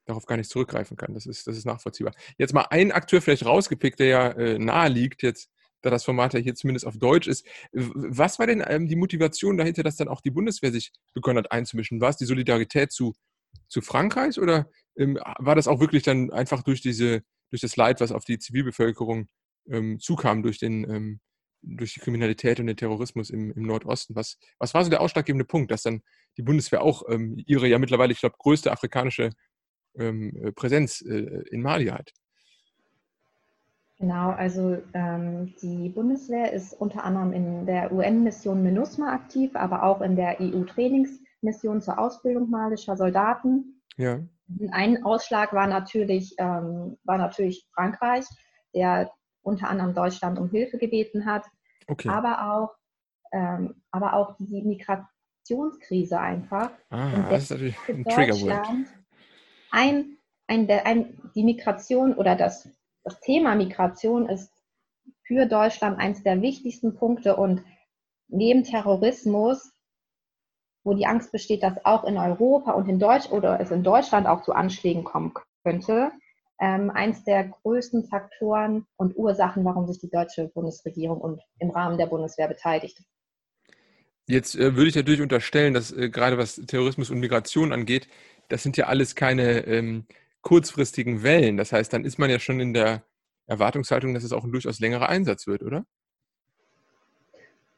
[0.05, 1.13] darauf gar nicht zurückgreifen kann.
[1.13, 2.13] Das ist, das ist nachvollziehbar.
[2.37, 5.49] Jetzt mal ein Akteur vielleicht rausgepickt, der ja äh, nahe liegt jetzt
[5.81, 7.45] da das Format ja hier zumindest auf Deutsch ist.
[7.71, 11.51] Was war denn ähm, die Motivation dahinter, dass dann auch die Bundeswehr sich begonnen hat
[11.51, 12.01] einzumischen?
[12.01, 13.13] War es die Solidarität zu,
[13.67, 18.01] zu Frankreich oder ähm, war das auch wirklich dann einfach durch diese, durch das Leid,
[18.01, 19.27] was auf die Zivilbevölkerung
[19.69, 21.19] ähm, zukam durch den, ähm,
[21.61, 24.15] durch die Kriminalität und den Terrorismus im, im, Nordosten.
[24.15, 26.01] Was, was war so der ausschlaggebende Punkt, dass dann
[26.37, 29.29] die Bundeswehr auch ähm, ihre ja mittlerweile, ich glaube, größte afrikanische
[29.95, 32.11] ähm, äh, Präsenz äh, in Mali hat?
[33.99, 40.01] Genau, also ähm, die Bundeswehr ist unter anderem in der UN-Mission MINUSMA aktiv, aber auch
[40.01, 43.79] in der EU-Trainingsmission zur Ausbildung malischer Soldaten.
[43.97, 44.21] Ja.
[44.71, 48.25] Ein Ausschlag war natürlich, ähm, war natürlich Frankreich,
[48.73, 49.11] der
[49.41, 51.45] unter anderem Deutschland um Hilfe gebeten hat,
[51.87, 52.09] okay.
[52.09, 52.75] aber, auch,
[53.31, 56.71] ähm, aber auch die Migrationskrise einfach.
[56.89, 58.67] Ah, das ist natürlich ein Triggerwort.
[59.71, 62.69] Ein, ein, ein, die Migration oder das,
[63.03, 64.51] das Thema Migration ist
[65.23, 67.63] für Deutschland eines der wichtigsten Punkte und
[68.27, 69.70] neben Terrorismus,
[70.83, 74.27] wo die Angst besteht, dass auch in Europa und in Deutsch oder es in Deutschland
[74.27, 76.11] auch zu Anschlägen kommen könnte,
[76.59, 81.97] ähm, eins der größten Faktoren und Ursachen, warum sich die deutsche Bundesregierung und im Rahmen
[81.97, 83.01] der Bundeswehr beteiligt.
[84.27, 88.07] Jetzt äh, würde ich natürlich unterstellen, dass äh, gerade was Terrorismus und Migration angeht,
[88.49, 90.05] das sind ja alles keine ähm,
[90.41, 91.57] kurzfristigen Wellen.
[91.57, 93.03] Das heißt, dann ist man ja schon in der
[93.47, 95.85] Erwartungshaltung, dass es auch ein durchaus längerer Einsatz wird, oder?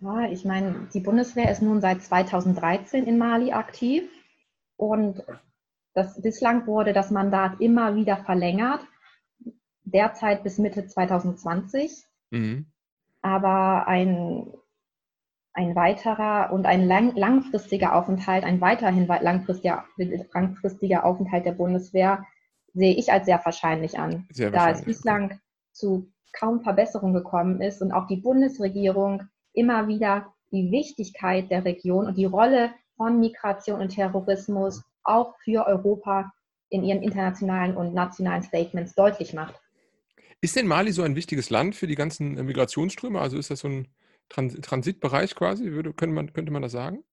[0.04, 4.04] Ja, ich meine, die Bundeswehr ist nun seit 2013 in Mali aktiv
[4.76, 5.24] und
[5.94, 8.82] das, bislang wurde das Mandat immer wieder verlängert,
[9.84, 12.04] derzeit bis Mitte 2020.
[12.32, 12.66] Mhm.
[13.22, 14.52] Aber ein,
[15.54, 19.86] ein weiterer und ein lang, langfristiger Aufenthalt, ein weiterhin langfristiger,
[20.34, 22.26] langfristiger Aufenthalt der Bundeswehr
[22.74, 24.80] sehe ich als sehr wahrscheinlich an, sehr da wahrscheinlich.
[24.80, 25.40] es bislang
[25.72, 32.08] zu kaum Verbesserungen gekommen ist und auch die Bundesregierung immer wieder die Wichtigkeit der Region
[32.08, 36.32] und die Rolle von Migration und Terrorismus auch für Europa
[36.70, 39.60] in ihren internationalen und nationalen Statements deutlich macht.
[40.42, 43.20] Ist denn Mali so ein wichtiges Land für die ganzen äh, Migrationsströme?
[43.20, 43.88] Also ist das so ein
[44.30, 47.04] Trans Transitbereich quasi, würde, könnte, man, könnte man das sagen?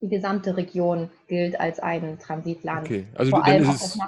[0.00, 2.86] Die gesamte Region gilt als ein Transitland.
[2.86, 3.98] Okay, also vor dann ist es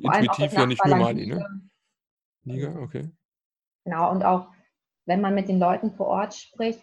[0.00, 1.70] intuitiv ja nicht nur Mali, ne?
[2.44, 3.10] Niger, okay.
[3.84, 4.48] Genau, und auch
[5.08, 6.82] wenn man mit den Leuten vor Ort spricht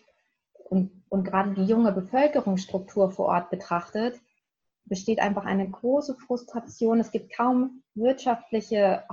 [0.53, 4.19] und, und gerade die junge Bevölkerungsstruktur vor Ort betrachtet,
[4.85, 6.99] besteht einfach eine große Frustration.
[6.99, 9.03] Es gibt kaum wirtschaftliche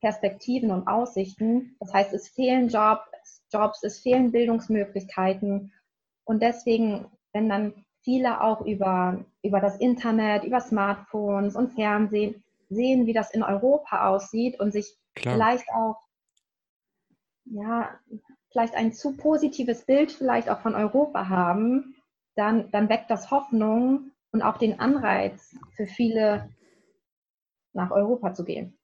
[0.00, 1.76] Perspektiven und Aussichten.
[1.80, 5.72] Das heißt, es fehlen Jobs, Jobs, es fehlen Bildungsmöglichkeiten.
[6.24, 13.06] Und deswegen, wenn dann viele auch über, über das Internet, über Smartphones und Fernsehen sehen,
[13.06, 15.34] wie das in Europa aussieht und sich Klar.
[15.34, 15.96] vielleicht auch,
[17.46, 17.98] ja,
[18.50, 21.94] vielleicht ein zu positives Bild vielleicht auch von Europa haben,
[22.36, 26.48] dann, dann weckt das Hoffnung und auch den Anreiz für viele
[27.72, 28.76] nach Europa zu gehen.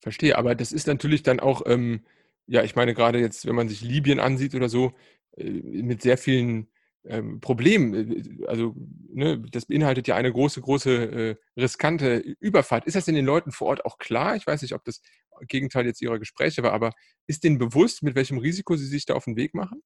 [0.00, 2.04] Verstehe, aber das ist natürlich dann auch, ähm,
[2.46, 4.92] ja, ich meine gerade jetzt, wenn man sich Libyen ansieht oder so,
[5.36, 6.68] äh, mit sehr vielen
[7.06, 7.94] ähm, Problemen.
[7.94, 8.74] Äh, also
[9.08, 12.86] ne, das beinhaltet ja eine große, große äh, riskante Überfahrt.
[12.86, 14.36] Ist das den Leuten vor Ort auch klar?
[14.36, 15.00] Ich weiß nicht, ob das
[15.48, 16.92] Gegenteil jetzt ihrer Gespräche war, aber
[17.26, 19.82] ist denen bewusst, mit welchem Risiko sie sich da auf den Weg machen?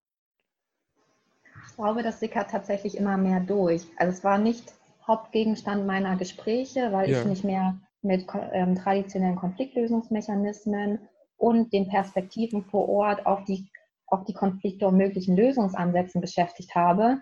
[1.79, 3.87] glaube, das sickert tatsächlich immer mehr durch.
[3.97, 4.75] Also es war nicht
[5.07, 7.21] Hauptgegenstand meiner Gespräche, weil ja.
[7.21, 10.99] ich mich mehr mit ähm, traditionellen Konfliktlösungsmechanismen
[11.37, 13.71] und den Perspektiven vor Ort auf die,
[14.09, 17.21] auf die Konflikte und möglichen Lösungsansätzen beschäftigt habe.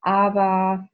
[0.00, 0.88] Aber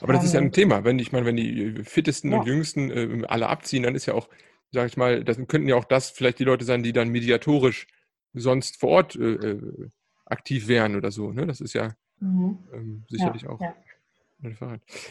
[0.00, 0.84] aber das ist ja ein ähm, Thema.
[0.84, 2.38] Wenn ich meine, wenn die fittesten ja.
[2.38, 4.28] und jüngsten äh, alle abziehen, dann ist ja auch,
[4.72, 7.86] sage ich mal, das könnten ja auch das vielleicht die Leute sein, die dann mediatorisch
[8.32, 9.90] sonst vor Ort äh, äh
[10.26, 11.32] aktiv wären oder so.
[11.32, 11.46] Ne?
[11.46, 12.58] Das ist ja Mhm.
[12.72, 13.60] Ähm, sicherlich ja, auch.
[13.60, 13.74] Ja.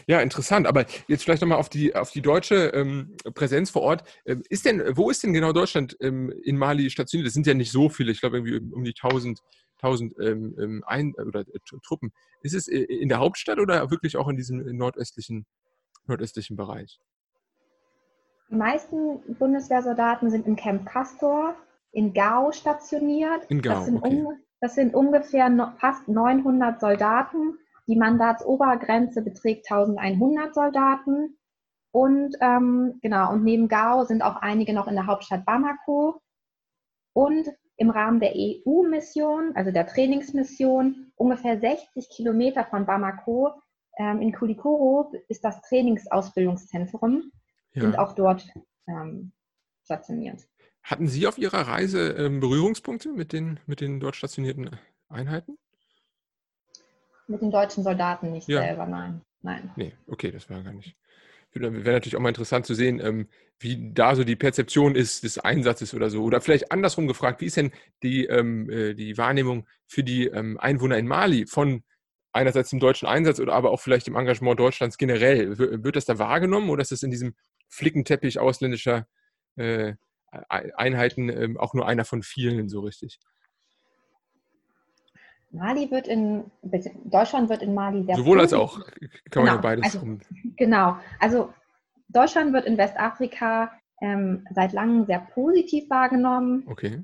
[0.06, 0.66] Ja, interessant.
[0.66, 4.04] Aber jetzt vielleicht nochmal auf die, auf die deutsche ähm, Präsenz vor Ort.
[4.24, 7.26] Ähm, ist denn, wo ist denn genau Deutschland ähm, in Mali stationiert?
[7.26, 9.40] Das sind ja nicht so viele, ich glaube irgendwie um die 1000,
[9.82, 12.12] 1000 ähm, ähm, Ein oder, äh, Truppen.
[12.42, 15.46] Ist es äh, in der Hauptstadt oder wirklich auch in diesem nordöstlichen,
[16.06, 16.98] nordöstlichen Bereich?
[18.50, 21.54] Die meisten Bundeswehrsoldaten sind im Camp Castor
[21.92, 23.44] in Gao stationiert.
[23.50, 24.08] In Gao, das sind okay.
[24.08, 27.58] um, das sind ungefähr fast 900 Soldaten.
[27.88, 31.38] Die Mandatsobergrenze beträgt 1100 Soldaten.
[31.90, 36.20] Und ähm, genau, und neben Gao sind auch einige noch in der Hauptstadt Bamako.
[37.14, 43.52] Und im Rahmen der EU-Mission, also der Trainingsmission, ungefähr 60 Kilometer von Bamako
[43.98, 47.32] ähm, in Kulikoro ist das Trainingsausbildungszentrum,
[47.72, 47.82] ja.
[47.82, 48.46] sind auch dort
[48.86, 49.32] ähm,
[49.84, 50.46] stationiert.
[50.82, 54.70] Hatten Sie auf Ihrer Reise ähm, Berührungspunkte mit den, mit den dort stationierten
[55.08, 55.56] Einheiten?
[57.28, 58.62] Mit den deutschen Soldaten nicht Ja.
[58.62, 59.20] selber, nein.
[59.42, 59.70] Nein.
[59.76, 60.96] Nee, okay, das war gar nicht.
[61.52, 65.38] Wäre natürlich auch mal interessant zu sehen, ähm, wie da so die Perzeption ist des
[65.38, 66.22] Einsatzes oder so.
[66.22, 70.58] Oder vielleicht andersrum gefragt, wie ist denn die, ähm, äh, die Wahrnehmung für die ähm,
[70.58, 71.84] Einwohner in Mali von
[72.32, 75.58] einerseits dem deutschen Einsatz oder aber auch vielleicht dem Engagement Deutschlands generell?
[75.58, 77.34] Wird das da wahrgenommen oder ist das in diesem
[77.68, 79.06] Flickenteppich ausländischer
[79.56, 79.94] äh,
[80.30, 83.18] Ei- Einheiten auch nur einer von vielen so richtig?
[85.50, 86.50] Mali wird in,
[87.04, 88.80] Deutschland wird in Mali sehr Sowohl als auch.
[89.30, 89.84] Kann man ja Genau, beides.
[89.84, 90.20] also- um,
[90.56, 90.96] Genau.
[91.20, 91.52] Also
[92.08, 97.02] Deutschland wird in Westafrika ähm, seit langem sehr positiv wahrgenommen, okay.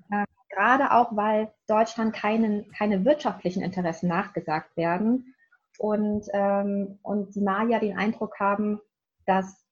[0.48, 5.35] gerade auch, weil Deutschland keinen, keine wirtschaftlichen Interessen nachgesagt werden
[5.78, 8.80] und, ähm, und die Malier den Eindruck haben,
[9.26, 9.66] dass,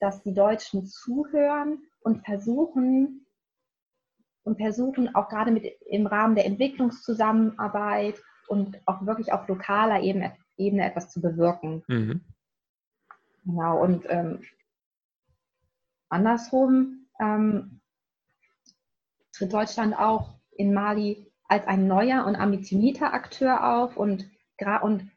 [0.00, 3.26] dass die Deutschen zuhören und versuchen,
[4.48, 8.14] und versuchen auch gerade mit im Rahmen der Entwicklungszusammenarbeit
[8.48, 11.84] und auch wirklich auf lokaler Ebene, Ebene etwas zu bewirken.
[11.86, 12.22] Mhm.
[13.44, 14.40] Genau, und ähm,
[16.08, 17.80] andersrum ähm,
[19.32, 24.30] tritt Deutschland auch in Mali als ein neuer und ambitionierter Akteur auf und,
[24.80, 25.10] und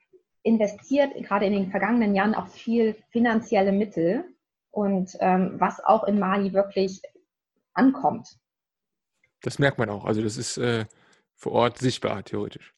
[0.43, 4.25] investiert gerade in den vergangenen Jahren auch viel finanzielle Mittel
[4.71, 7.01] und ähm, was auch in Mali wirklich
[7.73, 8.40] ankommt.
[9.41, 10.05] Das merkt man auch.
[10.05, 10.85] Also das ist äh,
[11.35, 12.73] vor Ort sichtbar, theoretisch.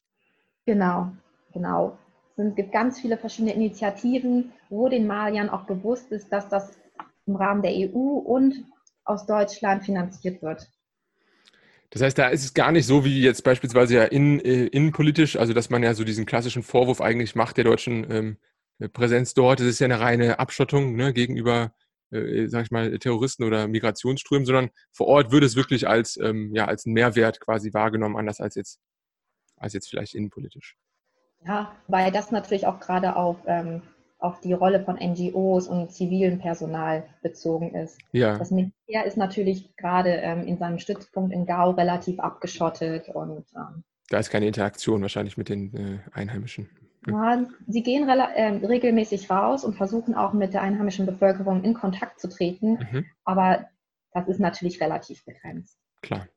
[0.66, 1.12] Genau,
[1.52, 1.98] genau.
[2.36, 6.72] Es gibt ganz viele verschiedene Initiativen, wo den Maliern auch bewusst ist, dass das
[7.26, 8.64] im Rahmen der EU und
[9.04, 10.68] aus Deutschland finanziert wird.
[11.90, 15.36] Das heißt, da ist es gar nicht so wie jetzt beispielsweise ja in, äh, innenpolitisch,
[15.36, 18.36] also dass man ja so diesen klassischen Vorwurf eigentlich macht der deutschen ähm,
[18.80, 19.60] äh, Präsenz dort.
[19.60, 21.72] Es ist ja eine reine Abschottung ne, gegenüber,
[22.10, 26.54] äh, sag ich mal, Terroristen oder Migrationsströmen, sondern vor Ort wird es wirklich als, ähm,
[26.54, 28.80] ja, als Mehrwert quasi wahrgenommen, anders als jetzt,
[29.56, 30.76] als jetzt vielleicht innenpolitisch.
[31.46, 33.82] Ja, weil das natürlich auch gerade auf, ähm,
[34.18, 37.98] auf die Rolle von NGOs und zivilem Personal bezogen ist.
[38.12, 43.44] Ja, Das Militär ist natürlich gerade ähm, in seinem Stützpunkt in Gao relativ abgeschottet und
[43.54, 46.68] ähm, da ist keine Interaktion wahrscheinlich mit den äh, Einheimischen.
[47.08, 52.20] Ja, sie gehen ähm, regelmäßig raus und versuchen auch mit der einheimischen Bevölkerung in Kontakt
[52.20, 53.06] zu treten, Mhm.
[53.24, 53.66] aber
[54.12, 55.78] das ist natürlich relativ begrenzt.
[56.02, 56.28] Klar.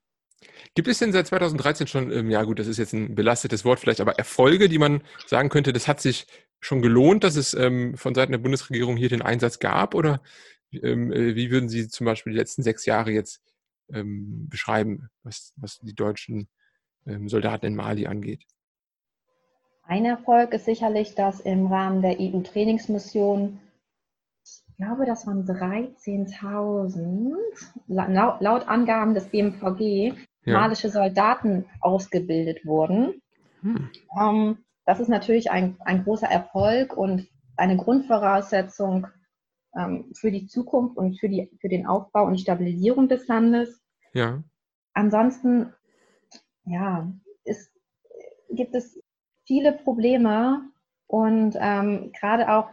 [0.74, 3.80] Gibt es denn seit 2013 schon, ähm, ja gut, das ist jetzt ein belastetes Wort
[3.80, 6.26] vielleicht, aber Erfolge, die man sagen könnte, das hat sich
[6.60, 9.94] schon gelohnt, dass es ähm, von Seiten der Bundesregierung hier den Einsatz gab?
[9.94, 10.22] Oder
[10.72, 13.42] ähm, äh, wie würden Sie zum Beispiel die letzten sechs Jahre jetzt
[13.92, 16.48] ähm, beschreiben, was, was die deutschen
[17.06, 18.44] ähm, Soldaten in Mali angeht?
[19.88, 23.58] Ein Erfolg ist sicherlich, dass im Rahmen der EU-Trainingsmission,
[24.44, 27.34] ich glaube, das waren 13.000,
[27.86, 30.12] la- laut Angaben des BMVG,
[30.44, 30.60] Ja.
[30.60, 33.22] malische Soldaten ausgebildet wurden.
[33.62, 33.90] Hm.
[34.20, 39.06] Ähm, das ist natürlich ein, ein großer Erfolg und eine Grundvoraussetzung
[39.74, 43.82] ähm, für die Zukunft und für, die, für den Aufbau und die Stabilisierung des Landes.
[44.12, 44.42] Ja.
[44.92, 45.72] Ansonsten,
[46.66, 47.10] ja,
[47.44, 47.72] ist,
[48.50, 49.00] gibt es
[49.48, 50.70] viele Probleme
[51.08, 52.68] und ähm, gerade auch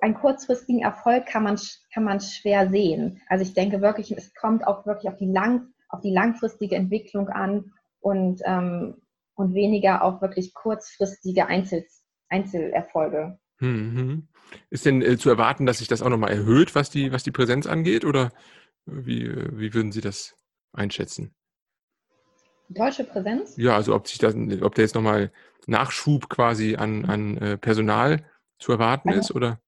[0.00, 1.60] einen kurzfristigen Erfolg kann man,
[1.92, 3.20] kann man schwer sehen.
[3.28, 7.28] Also ich denke wirklich, es kommt auch wirklich auf die, lang, auf die langfristige Entwicklung
[7.28, 8.96] an und, ähm,
[9.34, 11.84] und weniger auf wirklich kurzfristige Einzel,
[12.30, 13.38] Einzelerfolge.
[13.58, 14.28] Hm, hm.
[14.70, 17.30] Ist denn äh, zu erwarten, dass sich das auch nochmal erhöht, was die, was die
[17.30, 18.06] Präsenz angeht?
[18.06, 18.32] Oder
[18.86, 20.34] wie, äh, wie würden Sie das
[20.72, 21.35] einschätzen?
[22.68, 23.56] Deutsche Präsenz?
[23.56, 25.30] Ja, also ob sich das, ob da jetzt nochmal
[25.66, 28.24] Nachschub quasi an, an äh, Personal
[28.58, 29.60] zu erwarten Also- ist oder?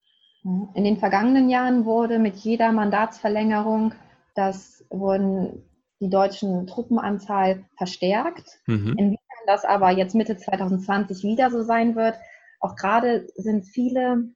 [0.74, 3.92] In den vergangenen Jahren wurde mit jeder Mandatsverlängerung
[4.38, 5.64] das wurden
[6.00, 8.60] die deutschen Truppenanzahl verstärkt.
[8.66, 8.94] Mhm.
[8.96, 12.14] Inwiefern das aber jetzt Mitte 2020 wieder so sein wird,
[12.60, 14.28] auch gerade sind viele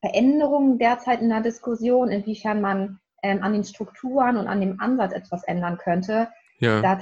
[0.00, 5.12] Veränderungen derzeit in der Diskussion, inwiefern man ähm, an den Strukturen und an dem Ansatz
[5.12, 6.98] etwas ändern könnte, Ja, da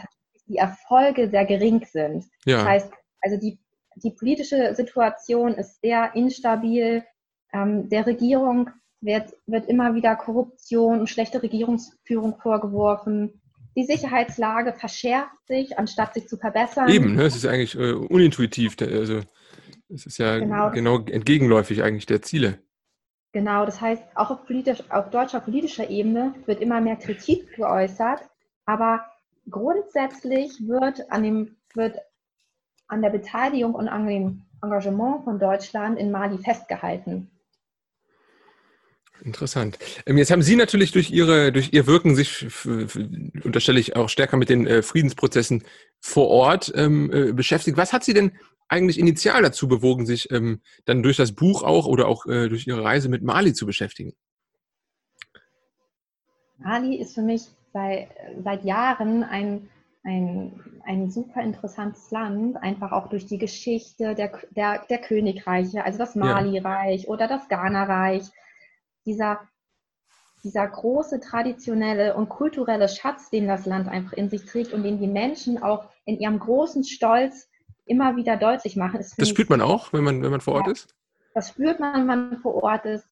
[0.51, 2.25] die Erfolge sehr gering sind.
[2.45, 3.61] Das ja, heißt, also die,
[3.97, 7.05] die politische Situation ist sehr instabil.
[7.53, 13.41] Ähm, der Regierung wird, wird immer wieder Korruption und schlechte Regierungsführung vorgeworfen.
[13.77, 16.89] Die Sicherheitslage verschärft sich, anstatt sich zu verbessern.
[16.89, 17.23] eben, ne?
[17.23, 19.21] Es ist eigentlich äh, unintuitiv, also
[19.89, 20.71] es ist ja Genau.
[20.71, 22.59] genau entgegenläufig eigentlich der Ziele.
[23.33, 28.23] Genau, das heißt, auch auf, politisch, auf deutscher politischer Ebene wird immer mehr Kritik geäußert,
[28.67, 29.05] aber
[29.49, 31.97] grundsätzlich wird an, dem, wird
[32.89, 37.31] an der Beteiligung und an dem Engagement von Deutschland in Mali festgehalten.
[39.23, 39.79] Interessant.
[40.07, 42.47] Ähm, jetzt haben Sie natürlich durch Ihre, durch Ihr Wirken sich,
[43.45, 45.65] unterstelle ich, auch stärker mit den äh, Friedensprozessen
[46.01, 47.77] vor Ort ähm, äh, beschäftigt.
[47.77, 48.33] Was hat Sie denn
[48.69, 52.67] eigentlich initial dazu bewogen, sich ähm, dann durch das Buch auch oder auch äh, durch
[52.67, 54.15] Ihre Reise mit Mali zu beschäftigen?
[56.59, 57.43] Mali ist für mich
[57.73, 58.09] seit,
[58.43, 59.69] seit Jahren ein,
[60.05, 65.99] ein, ein super interessantes Land, einfach auch durch die Geschichte der, der, der Königreiche, also
[65.99, 67.09] das Mali-Reich ja.
[67.09, 68.25] oder das Ghana-Reich.
[69.07, 69.41] Dieser,
[70.45, 74.99] dieser große traditionelle und kulturelle Schatz, den das Land einfach in sich trägt und den
[74.99, 77.49] die Menschen auch in ihrem großen Stolz
[77.87, 79.05] immer wieder deutlich machen.
[79.17, 80.95] das spürt man auch, wenn man, wenn man vor Ort ja, ist?
[81.35, 83.07] Das spürt man, wenn man vor Ort ist.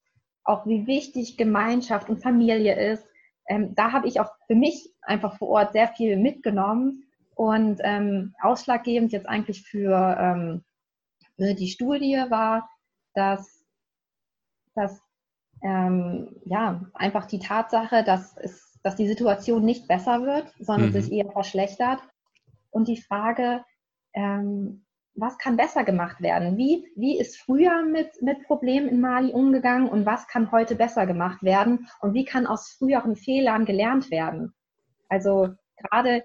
[0.44, 3.07] Auch wie wichtig Gemeinschaft und Familie ist.
[3.48, 7.04] Ähm, da habe ich auch für mich einfach vor Ort sehr viel mitgenommen.
[7.34, 10.64] Und ähm, ausschlaggebend jetzt eigentlich für, ähm,
[11.36, 12.68] für, die Studie war,
[13.14, 13.64] dass,
[14.74, 15.00] dass
[15.62, 21.00] ähm, ja, einfach die Tatsache, dass, es, dass die Situation nicht besser wird, sondern mhm.
[21.00, 22.00] sich eher verschlechtert.
[22.70, 23.64] Und die Frage,
[24.14, 24.84] ähm,
[25.20, 26.56] was kann besser gemacht werden?
[26.56, 31.06] Wie, wie ist früher mit, mit Problemen in Mali umgegangen und was kann heute besser
[31.06, 31.88] gemacht werden?
[32.00, 34.54] Und wie kann aus früheren Fehlern gelernt werden?
[35.08, 36.24] Also gerade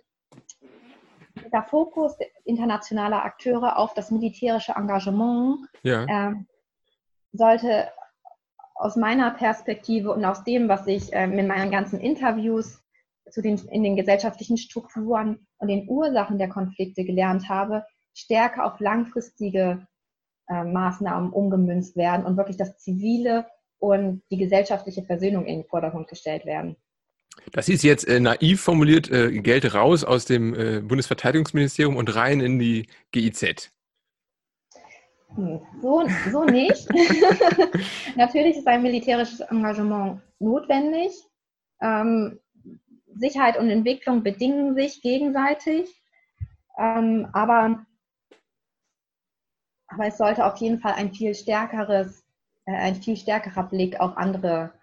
[1.52, 2.16] der Fokus
[2.46, 6.06] internationaler Akteure auf das militärische Engagement ja.
[6.08, 6.48] ähm,
[7.32, 7.90] sollte
[8.76, 12.80] aus meiner Perspektive und aus dem, was ich ähm, in meinen ganzen Interviews
[13.32, 17.84] zu den, in den gesellschaftlichen Strukturen und den Ursachen der Konflikte gelernt habe,
[18.14, 19.88] stärker auf langfristige
[20.48, 23.46] äh, Maßnahmen umgemünzt werden und wirklich das zivile
[23.80, 26.76] und die gesellschaftliche Versöhnung in den Vordergrund gestellt werden.
[27.52, 32.40] Das ist jetzt äh, naiv formuliert, äh, Geld raus aus dem äh, Bundesverteidigungsministerium und rein
[32.42, 33.72] in die GIZ.
[35.36, 36.88] Hm, so, so nicht.
[38.16, 41.12] Natürlich ist ein militärisches Engagement notwendig.
[41.82, 42.40] Ähm,
[43.16, 45.90] Sicherheit und Entwicklung bedingen sich gegenseitig.
[46.78, 47.86] Ähm, aber,
[49.94, 52.24] aber es sollte auf jeden Fall ein viel stärkeres,
[52.66, 54.74] äh, ein viel stärkerer Blick auf andere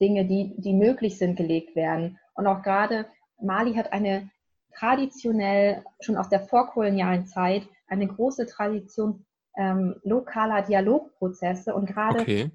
[0.00, 2.18] Dinge, die, die möglich sind, gelegt werden.
[2.34, 3.06] Und auch gerade
[3.40, 4.30] Mali hat eine
[4.74, 12.50] traditionell, schon aus der vorkolonialen Zeit, eine große Tradition ähm, lokaler Dialogprozesse und gerade okay.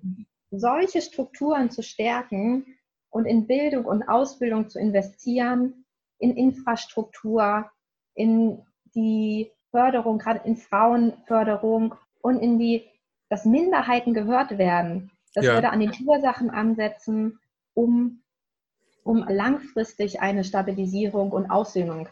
[0.50, 2.66] solche Strukturen zu stärken,
[3.10, 5.86] und in Bildung und Ausbildung zu investieren,
[6.20, 7.70] in Infrastruktur,
[8.14, 8.64] in
[8.96, 12.86] die Förderung, gerade in Frauenförderung und in die,
[13.30, 15.12] dass Minderheiten gehört werden.
[15.34, 15.54] Das ja.
[15.54, 17.40] würde an den Ursachen ansetzen,
[17.74, 18.24] um,
[19.04, 22.08] um langfristig eine Stabilisierung und Aussöhnung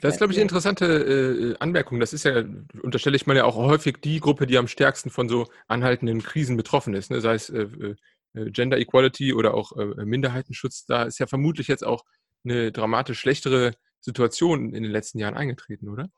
[0.00, 2.00] das ist, glaube ich, eine interessante äh, Anmerkung.
[2.00, 2.44] Das ist ja,
[2.82, 6.58] unterstelle ich mal ja auch häufig die Gruppe, die am stärksten von so anhaltenden Krisen
[6.58, 7.10] betroffen ist.
[7.10, 7.22] Ne?
[7.22, 7.96] Sei es äh, äh
[8.36, 12.04] äh, Gender Equality oder auch äh, Minderheitenschutz, da ist ja vermutlich jetzt auch
[12.44, 16.10] eine dramatisch schlechtere Situation in den letzten Jahren eingetreten, oder?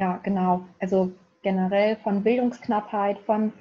[0.00, 0.66] Ja, genau.
[0.80, 3.52] Also generell von Bildungsknappheit, von,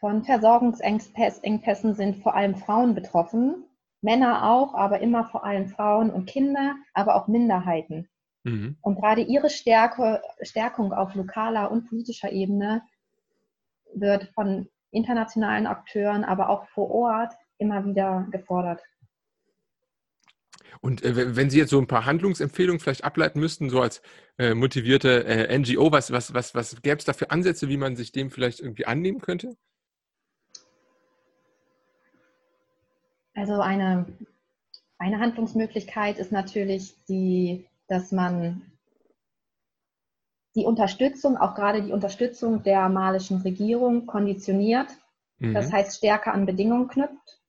[0.00, 3.64] von Versorgungsengpässen sind vor allem Frauen betroffen.
[4.00, 8.08] Männer auch, aber immer vor allem Frauen und Kinder, aber auch Minderheiten.
[8.44, 8.76] Mhm.
[8.80, 12.82] Und gerade ihre Stärke, Stärkung auf lokaler und politischer Ebene
[13.94, 18.82] wird von internationalen Akteuren, aber auch vor Ort immer wieder gefordert.
[20.80, 24.02] Und äh, wenn Sie jetzt so ein paar Handlungsempfehlungen vielleicht ableiten müssten, so als
[24.38, 27.96] äh, motivierte äh, NGO, was, was, was, was gäbe es da für Ansätze, wie man
[27.96, 29.56] sich dem vielleicht irgendwie annehmen könnte?
[33.34, 34.06] Also eine,
[34.98, 38.62] eine Handlungsmöglichkeit ist natürlich die, dass man
[40.54, 44.88] die Unterstützung, auch gerade die Unterstützung der malischen Regierung konditioniert,
[45.38, 45.54] mhm.
[45.54, 47.40] das heißt stärker an Bedingungen knüpft.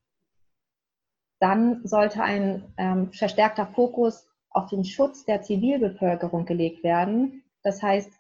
[1.46, 7.44] Dann sollte ein ähm, verstärkter Fokus auf den Schutz der Zivilbevölkerung gelegt werden.
[7.62, 8.12] Das heißt,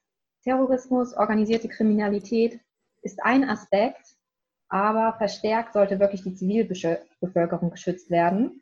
[0.44, 2.60] Terrorismus, organisierte Kriminalität
[3.02, 4.16] ist ein Aspekt,
[4.70, 8.62] aber verstärkt sollte wirklich die Zivilbevölkerung geschützt werden.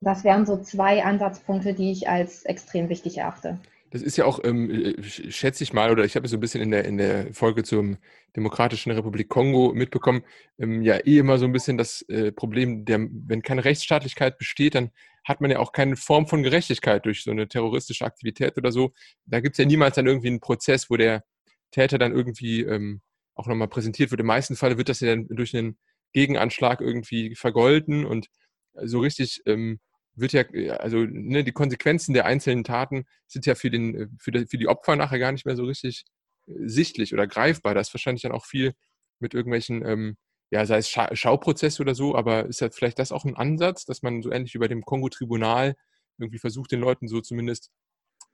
[0.00, 3.60] Das wären so zwei Ansatzpunkte, die ich als extrem wichtig erachte.
[3.94, 6.40] Das ist ja auch, ähm, äh, schätze ich mal, oder ich habe es so ein
[6.40, 7.96] bisschen in der, in der Folge zur
[8.34, 10.24] Demokratischen Republik Kongo mitbekommen,
[10.58, 14.74] ähm, ja eh immer so ein bisschen das äh, Problem, der, wenn keine Rechtsstaatlichkeit besteht,
[14.74, 14.90] dann
[15.22, 18.92] hat man ja auch keine Form von Gerechtigkeit durch so eine terroristische Aktivität oder so.
[19.26, 21.22] Da gibt es ja niemals dann irgendwie einen Prozess, wo der
[21.70, 23.00] Täter dann irgendwie ähm,
[23.36, 24.20] auch nochmal präsentiert wird.
[24.20, 25.78] Im meisten Fall wird das ja dann durch einen
[26.12, 28.26] Gegenanschlag irgendwie vergolten und
[28.74, 29.78] so richtig ähm,
[30.16, 34.08] wird ja, äh, also ne, die Konsequenzen der einzelnen Taten sind ja für, den, äh,
[34.18, 36.04] für, die, für die Opfer nachher gar nicht mehr so richtig
[36.46, 37.74] äh, sichtlich oder greifbar.
[37.74, 38.74] Da ist wahrscheinlich dann auch viel
[39.20, 40.16] mit irgendwelchen ähm,
[40.50, 43.84] ja, sei es Scha Schauprozesse oder so, aber ist ja vielleicht das auch ein Ansatz,
[43.84, 45.74] dass man so ähnlich wie bei dem Kongo-Tribunal
[46.18, 47.72] irgendwie versucht, den Leuten so zumindest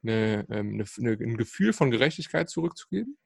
[0.03, 3.17] eine, ähm, eine, eine, ein Gefühl von Gerechtigkeit zurückzugeben?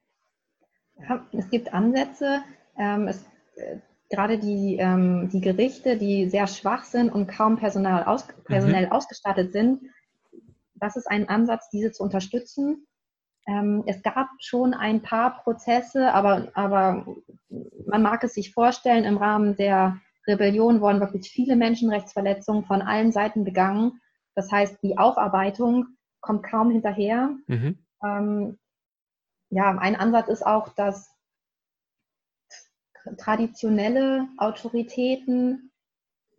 [0.96, 2.42] Ja, es gibt Ansätze.
[2.78, 3.24] Ähm, es,
[3.57, 3.78] äh,
[4.11, 8.92] gerade die, ähm, die Gerichte, die sehr schwach sind und kaum Personal aus, personell mhm.
[8.92, 9.80] ausgestattet sind,
[10.74, 12.86] das ist ein Ansatz, diese zu unterstützen.
[13.46, 17.07] Ähm, es gab schon ein paar Prozesse, aber, aber
[17.86, 23.12] man mag es sich vorstellen, im Rahmen der Rebellion wurden wirklich viele Menschenrechtsverletzungen von allen
[23.12, 24.00] Seiten begangen.
[24.34, 25.86] Das heißt, die Aufarbeitung
[26.20, 27.30] kommt kaum hinterher.
[27.46, 27.78] Mhm.
[28.02, 28.59] Ähm,
[29.50, 31.13] ja, ein Ansatz ist auch, dass
[33.18, 35.70] traditionelle Autoritäten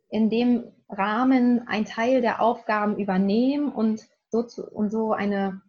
[0.09, 5.61] in dem Rahmen einen Teil der Aufgaben übernehmen und so, zu, und so eine,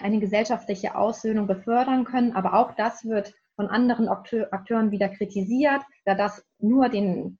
[0.00, 2.32] eine gesellschaftliche Aussöhnung befördern können.
[2.32, 7.38] Aber auch das wird von anderen Akteuren wieder kritisiert, da das nur den,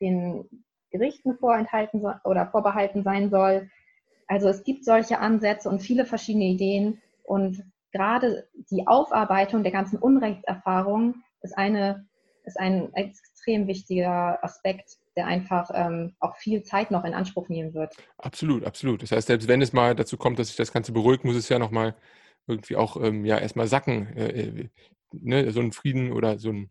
[0.00, 0.48] den
[0.90, 3.68] Gerichten vorenthalten so, oder vorbehalten sein soll.
[4.28, 9.98] Also es gibt solche Ansätze und viele verschiedene Ideen und gerade die Aufarbeitung der ganzen
[9.98, 12.06] Unrechtserfahrungen ist, eine,
[12.46, 17.74] ist ein extrem wichtiger Aspekt, der einfach ähm, auch viel Zeit noch in Anspruch nehmen
[17.74, 17.94] wird.
[18.18, 19.02] Absolut, absolut.
[19.02, 21.48] Das heißt, selbst wenn es mal dazu kommt, dass sich das Ganze beruhigt, muss es
[21.48, 21.96] ja nochmal
[22.46, 24.16] irgendwie auch ähm, ja erstmal sacken.
[24.16, 24.68] Äh, äh,
[25.12, 25.50] ne?
[25.50, 26.70] So ein Frieden oder so, ein,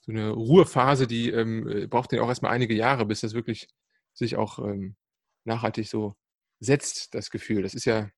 [0.00, 3.68] so eine Ruhephase, die ähm, äh, braucht ja auch erstmal einige Jahre, bis das wirklich
[4.12, 4.96] sich auch ähm,
[5.44, 6.16] nachhaltig so
[6.60, 7.62] setzt, das Gefühl.
[7.62, 8.10] Das ist ja,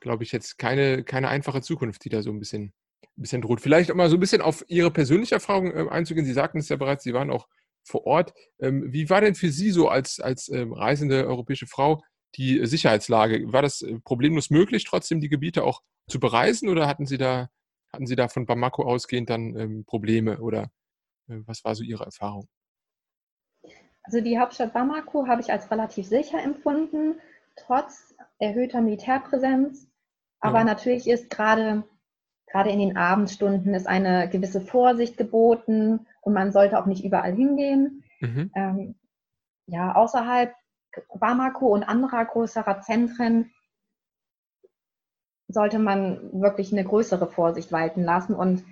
[0.00, 2.72] glaube ich, jetzt keine, keine einfache Zukunft, die da so ein bisschen,
[3.16, 3.60] ein bisschen droht.
[3.60, 6.26] Vielleicht auch mal so ein bisschen auf Ihre persönliche Erfahrung äh, einzugehen.
[6.26, 7.48] Sie sagten es ja bereits, Sie waren auch
[7.84, 8.32] vor Ort.
[8.60, 12.02] Ähm, wie war denn für Sie so als, als ähm, reisende europäische Frau
[12.36, 13.52] die Sicherheitslage?
[13.52, 17.48] War das äh, problemlos möglich, trotzdem die Gebiete auch zu bereisen oder hatten Sie da,
[17.92, 20.70] hatten Sie da von Bamako ausgehend dann ähm, Probleme oder
[21.28, 22.48] äh, was war so Ihre Erfahrung?
[24.04, 27.20] Also die Hauptstadt Bamako habe ich als relativ sicher empfunden,
[27.56, 29.88] trotz erhöhter Militärpräsenz.
[30.40, 30.64] Aber ja.
[30.64, 31.84] natürlich ist gerade
[32.52, 37.32] gerade in den Abendstunden ist eine gewisse Vorsicht geboten und man sollte auch nicht überall
[37.32, 38.04] hingehen.
[38.20, 38.50] Mhm.
[38.54, 38.94] Ähm,
[39.66, 40.52] ja, außerhalb
[41.14, 43.50] Bamako und anderer größerer Zentren
[45.48, 48.34] sollte man wirklich eine größere Vorsicht walten lassen.
[48.34, 48.64] Und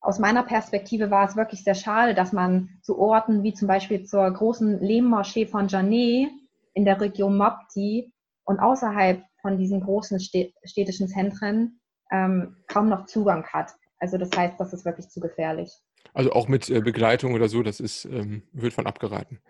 [0.00, 4.04] aus meiner Perspektive war es wirklich sehr schade, dass man zu Orten wie zum Beispiel
[4.04, 6.30] zur großen Lehmmoschee von Janet
[6.74, 8.12] in der Region Mopti
[8.44, 11.80] und außerhalb von diesen großen städtischen Zentren
[12.12, 13.74] ähm, kaum noch Zugang hat.
[13.98, 15.72] Also das heißt, das ist wirklich zu gefährlich.
[16.14, 19.40] Also auch mit äh, Begleitung oder so, das ist, ähm, wird von abgeraten.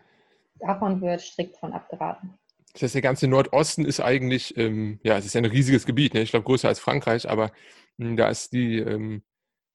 [0.57, 2.39] Davon wird strikt von abgeraten.
[2.73, 6.15] Das heißt, der ganze Nordosten ist eigentlich, ähm, ja, es ist ja ein riesiges Gebiet,
[6.15, 6.23] ne?
[6.23, 7.51] ich glaube größer als Frankreich, aber
[7.99, 9.23] mh, hm, da ist die, ähm,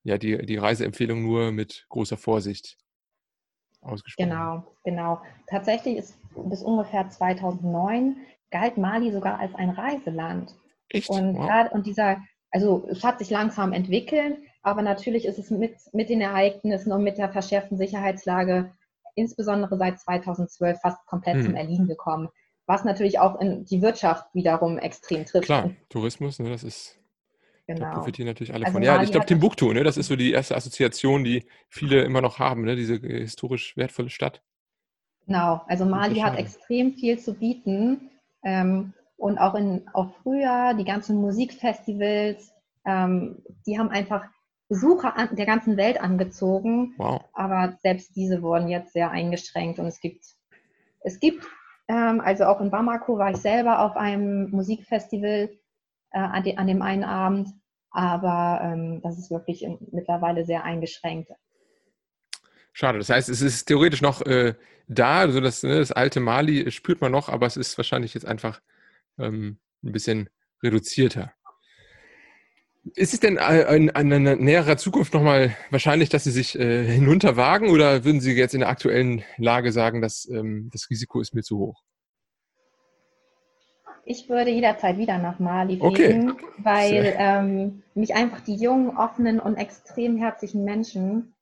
[0.04, 2.78] ja, die, die Reiseempfehlung nur mit großer Vorsicht
[3.82, 4.30] ausgesprochen.
[4.30, 5.22] Genau, genau.
[5.48, 8.16] Tatsächlich ist bis ungefähr 2009
[8.50, 10.56] galt Mali sogar als ein Reiseland.
[10.90, 11.10] Echt?
[11.10, 11.48] Und, wow.
[11.48, 12.18] grad, und dieser
[12.52, 17.04] also es hat sich langsam entwickelt, aber natürlich ist es mit, mit den Ereignissen und
[17.04, 18.72] mit der verschärften Sicherheitslage
[19.16, 21.43] insbesondere seit 2012 fast komplett hm.
[21.43, 22.30] zum Erliegen gekommen,
[22.66, 25.45] was natürlich auch in die Wirtschaft wiederum extrem trifft.
[25.45, 27.00] Klar, Tourismus, ne, das ist,
[27.66, 27.82] genau.
[27.82, 28.84] da profitieren natürlich alle also von.
[28.84, 32.39] Ja, ich glaube Timbuktu, ne, das ist so die erste Assoziation, die viele immer noch
[32.39, 34.41] haben, ne, diese historisch wertvolle Stadt.
[35.26, 38.12] Genau, also Mali hat extrem viel zu bieten.
[38.43, 42.53] Ähm, und auch, in, auch früher die ganzen Musikfestivals,
[42.86, 44.24] ähm, die haben einfach
[44.70, 46.93] Besucher an, der ganzen Welt angezogen.
[46.97, 47.24] Wow.
[47.34, 49.80] Aber selbst diese wurden jetzt sehr eingeschränkt.
[49.80, 50.26] Und es gibt,
[51.01, 51.45] es gibt
[51.88, 55.49] ähm, also auch in Bamako war ich selber auf einem Musikfestival
[56.11, 57.49] äh, an, de, an, dem einen Abend.
[57.91, 61.32] Aber ähm, das ist wirklich in, mittlerweile sehr eingeschränkt.
[62.74, 62.99] Schade.
[62.99, 64.53] Das heißt, es ist theoretisch noch äh,
[64.88, 68.26] da, also das, ne, das alte Mali spürt man noch, aber es ist wahrscheinlich jetzt
[68.26, 68.61] einfach
[69.20, 70.30] ähm, ein bisschen
[70.63, 71.34] reduzierter.
[72.95, 78.05] Ist es denn in, einer näherer Zukunft nochmal wahrscheinlich, dass Sie sich äh, hinunterwagen oder
[78.05, 81.57] würden Sie jetzt in der aktuellen Lage sagen, dass ähm, das Risiko ist mir zu
[81.59, 81.84] hoch?
[84.05, 86.43] Ich würde jederzeit wieder nach Mali fliegen, okay.
[86.59, 91.34] weil ähm, mich einfach die jungen, offenen und extrem herzlichen Menschen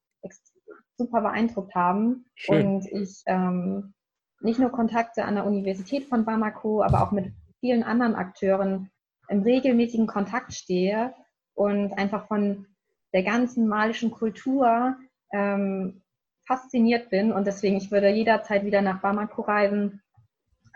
[0.97, 2.65] super beeindruckt haben Schön.
[2.65, 3.93] und ich ähm,
[4.41, 7.33] nicht nur Kontakte an der Universität von Bamako, aber auch mit
[7.65, 8.91] vielen anderen Akteuren
[9.27, 11.15] im regelmäßigen Kontakt stehe
[11.55, 12.67] und einfach von
[13.11, 14.95] der ganzen malischen Kultur
[15.33, 16.03] ähm,
[16.45, 17.31] fasziniert bin.
[17.31, 20.03] Und deswegen, ich würde jederzeit wieder nach Bamako reisen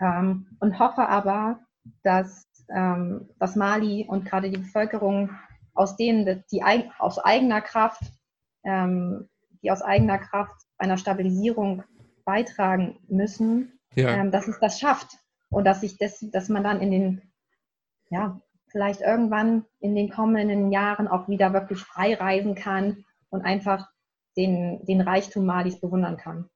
[0.00, 1.60] ähm, und hoffe aber,
[2.02, 5.30] dass, ähm, dass Mali und gerade die Bevölkerung
[5.74, 6.64] aus denen, die
[6.98, 8.02] aus eigener Kraft,
[8.64, 9.28] ähm,
[9.62, 11.84] die aus eigener Kraft einer Stabilisierung
[12.24, 14.08] beitragen müssen, ja.
[14.08, 15.19] ähm, dass es das schafft
[15.50, 17.22] und dass sich das, dass man dann in den,
[18.10, 23.88] ja, vielleicht irgendwann in den kommenden Jahren auch wieder wirklich frei reisen kann und einfach
[24.36, 26.48] den, den Reichtum Malis bewundern kann.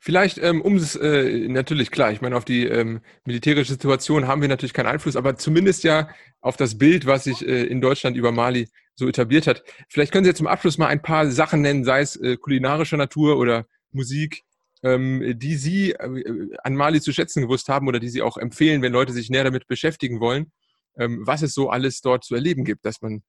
[0.00, 4.40] Vielleicht, ähm, um es äh, natürlich klar, ich meine, auf die ähm, militärische Situation haben
[4.40, 6.08] wir natürlich keinen Einfluss, aber zumindest ja
[6.40, 9.62] auf das Bild, was sich äh, in Deutschland über Mali so etabliert hat.
[9.88, 12.96] Vielleicht können Sie jetzt zum Abschluss mal ein paar Sachen nennen, sei es äh, kulinarischer
[12.96, 14.42] Natur oder Musik,
[14.82, 18.82] ähm, die Sie äh, an Mali zu schätzen gewusst haben oder die Sie auch empfehlen,
[18.82, 20.52] wenn Leute sich näher damit beschäftigen wollen,
[20.96, 23.22] ähm, was es so alles dort zu erleben gibt, dass man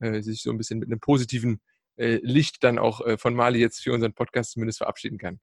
[0.00, 1.60] äh, sich so ein bisschen mit einem positiven
[1.96, 5.40] äh, Licht dann auch äh, von Mali jetzt für unseren Podcast zumindest verabschieden kann.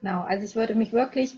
[0.00, 1.34] Genau, also ich würde mich wirklich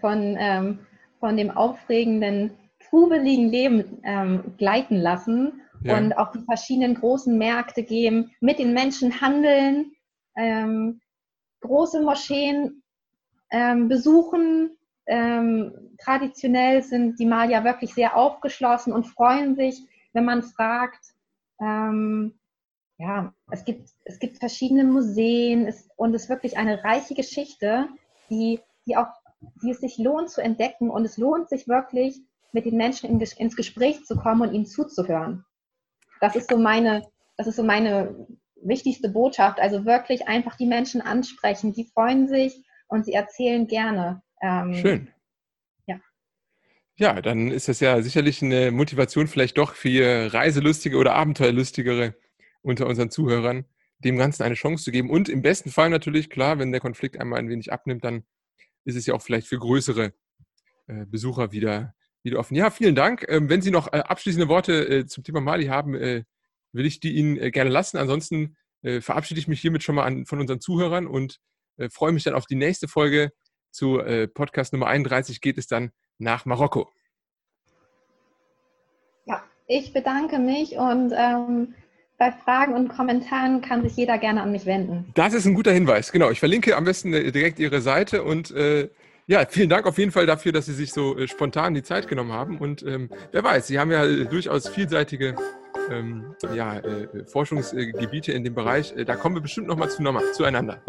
[0.00, 0.78] von, ähm,
[1.18, 2.52] von dem aufregenden,
[2.88, 5.96] trubeligen Leben ähm, gleiten lassen ja.
[5.96, 9.92] und auf die verschiedenen großen Märkte gehen, mit den Menschen handeln,
[10.36, 11.00] ähm,
[11.64, 12.82] große Moscheen
[13.50, 14.76] ähm, besuchen.
[15.06, 21.14] Ähm, traditionell sind die Malier wirklich sehr aufgeschlossen und freuen sich, wenn man fragt.
[21.60, 22.34] Ähm,
[22.98, 27.88] ja, es gibt, es gibt verschiedene Museen es, und es ist wirklich eine reiche Geschichte,
[28.30, 29.08] die, die auch,
[29.62, 32.20] die es sich lohnt zu entdecken und es lohnt sich wirklich,
[32.52, 35.44] mit den Menschen in, ins Gespräch zu kommen und ihnen zuzuhören.
[36.20, 37.02] Das ist so meine,
[37.36, 38.26] das ist so meine
[38.64, 39.60] wichtigste Botschaft.
[39.60, 41.72] Also wirklich einfach die Menschen ansprechen.
[41.72, 44.22] Die freuen sich und sie erzählen gerne.
[44.42, 45.10] Ähm, Schön.
[45.86, 46.00] Ja.
[46.96, 52.14] Ja, dann ist das ja sicherlich eine Motivation vielleicht doch für Reiselustige oder Abenteuerlustigere
[52.62, 53.66] unter unseren Zuhörern,
[53.98, 55.10] dem Ganzen eine Chance zu geben.
[55.10, 58.24] Und im besten Fall natürlich, klar, wenn der Konflikt einmal ein wenig abnimmt, dann
[58.84, 60.12] ist es ja auch vielleicht für größere
[60.86, 62.54] äh, Besucher wieder, wieder offen.
[62.54, 63.24] Ja, vielen Dank.
[63.28, 65.94] Ähm, wenn Sie noch äh, abschließende Worte äh, zum Thema Mali haben,
[66.74, 67.96] will ich die Ihnen äh, gerne lassen.
[67.96, 71.38] Ansonsten äh, verabschiede ich mich hiermit schon mal an, von unseren Zuhörern und
[71.90, 73.32] freue mich dann auf die nächste Folge.
[73.72, 74.00] Zu
[74.32, 76.88] Podcast Nummer 31 geht es dann nach Marokko.
[79.26, 81.74] Ja, ich bedanke mich und ähm
[82.18, 85.10] bei Fragen und Kommentaren kann sich jeder gerne an mich wenden.
[85.14, 86.12] Das ist ein guter Hinweis.
[86.12, 88.88] Genau, ich verlinke am besten äh, direkt Ihre Seite und äh,
[89.26, 92.08] ja, vielen Dank auf jeden Fall dafür, dass Sie sich so äh, spontan die Zeit
[92.08, 92.58] genommen haben.
[92.58, 95.34] Und ähm, wer weiß, Sie haben ja äh, durchaus vielseitige
[95.90, 98.94] ähm, ja, äh, Forschungsgebiete in dem Bereich.
[98.96, 100.02] Äh, da kommen wir bestimmt nochmal zu,
[100.32, 100.82] zueinander.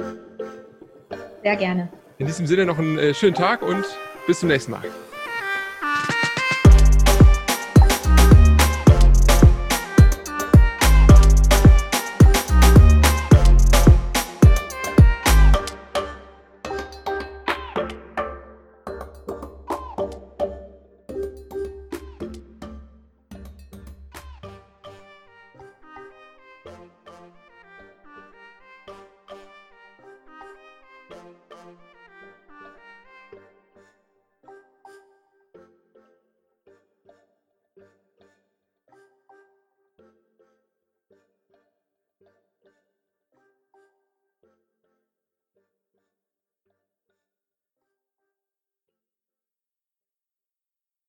[1.43, 1.89] Sehr gerne.
[2.17, 3.85] In diesem Sinne noch einen schönen Tag und
[4.25, 4.83] bis zum nächsten Mal.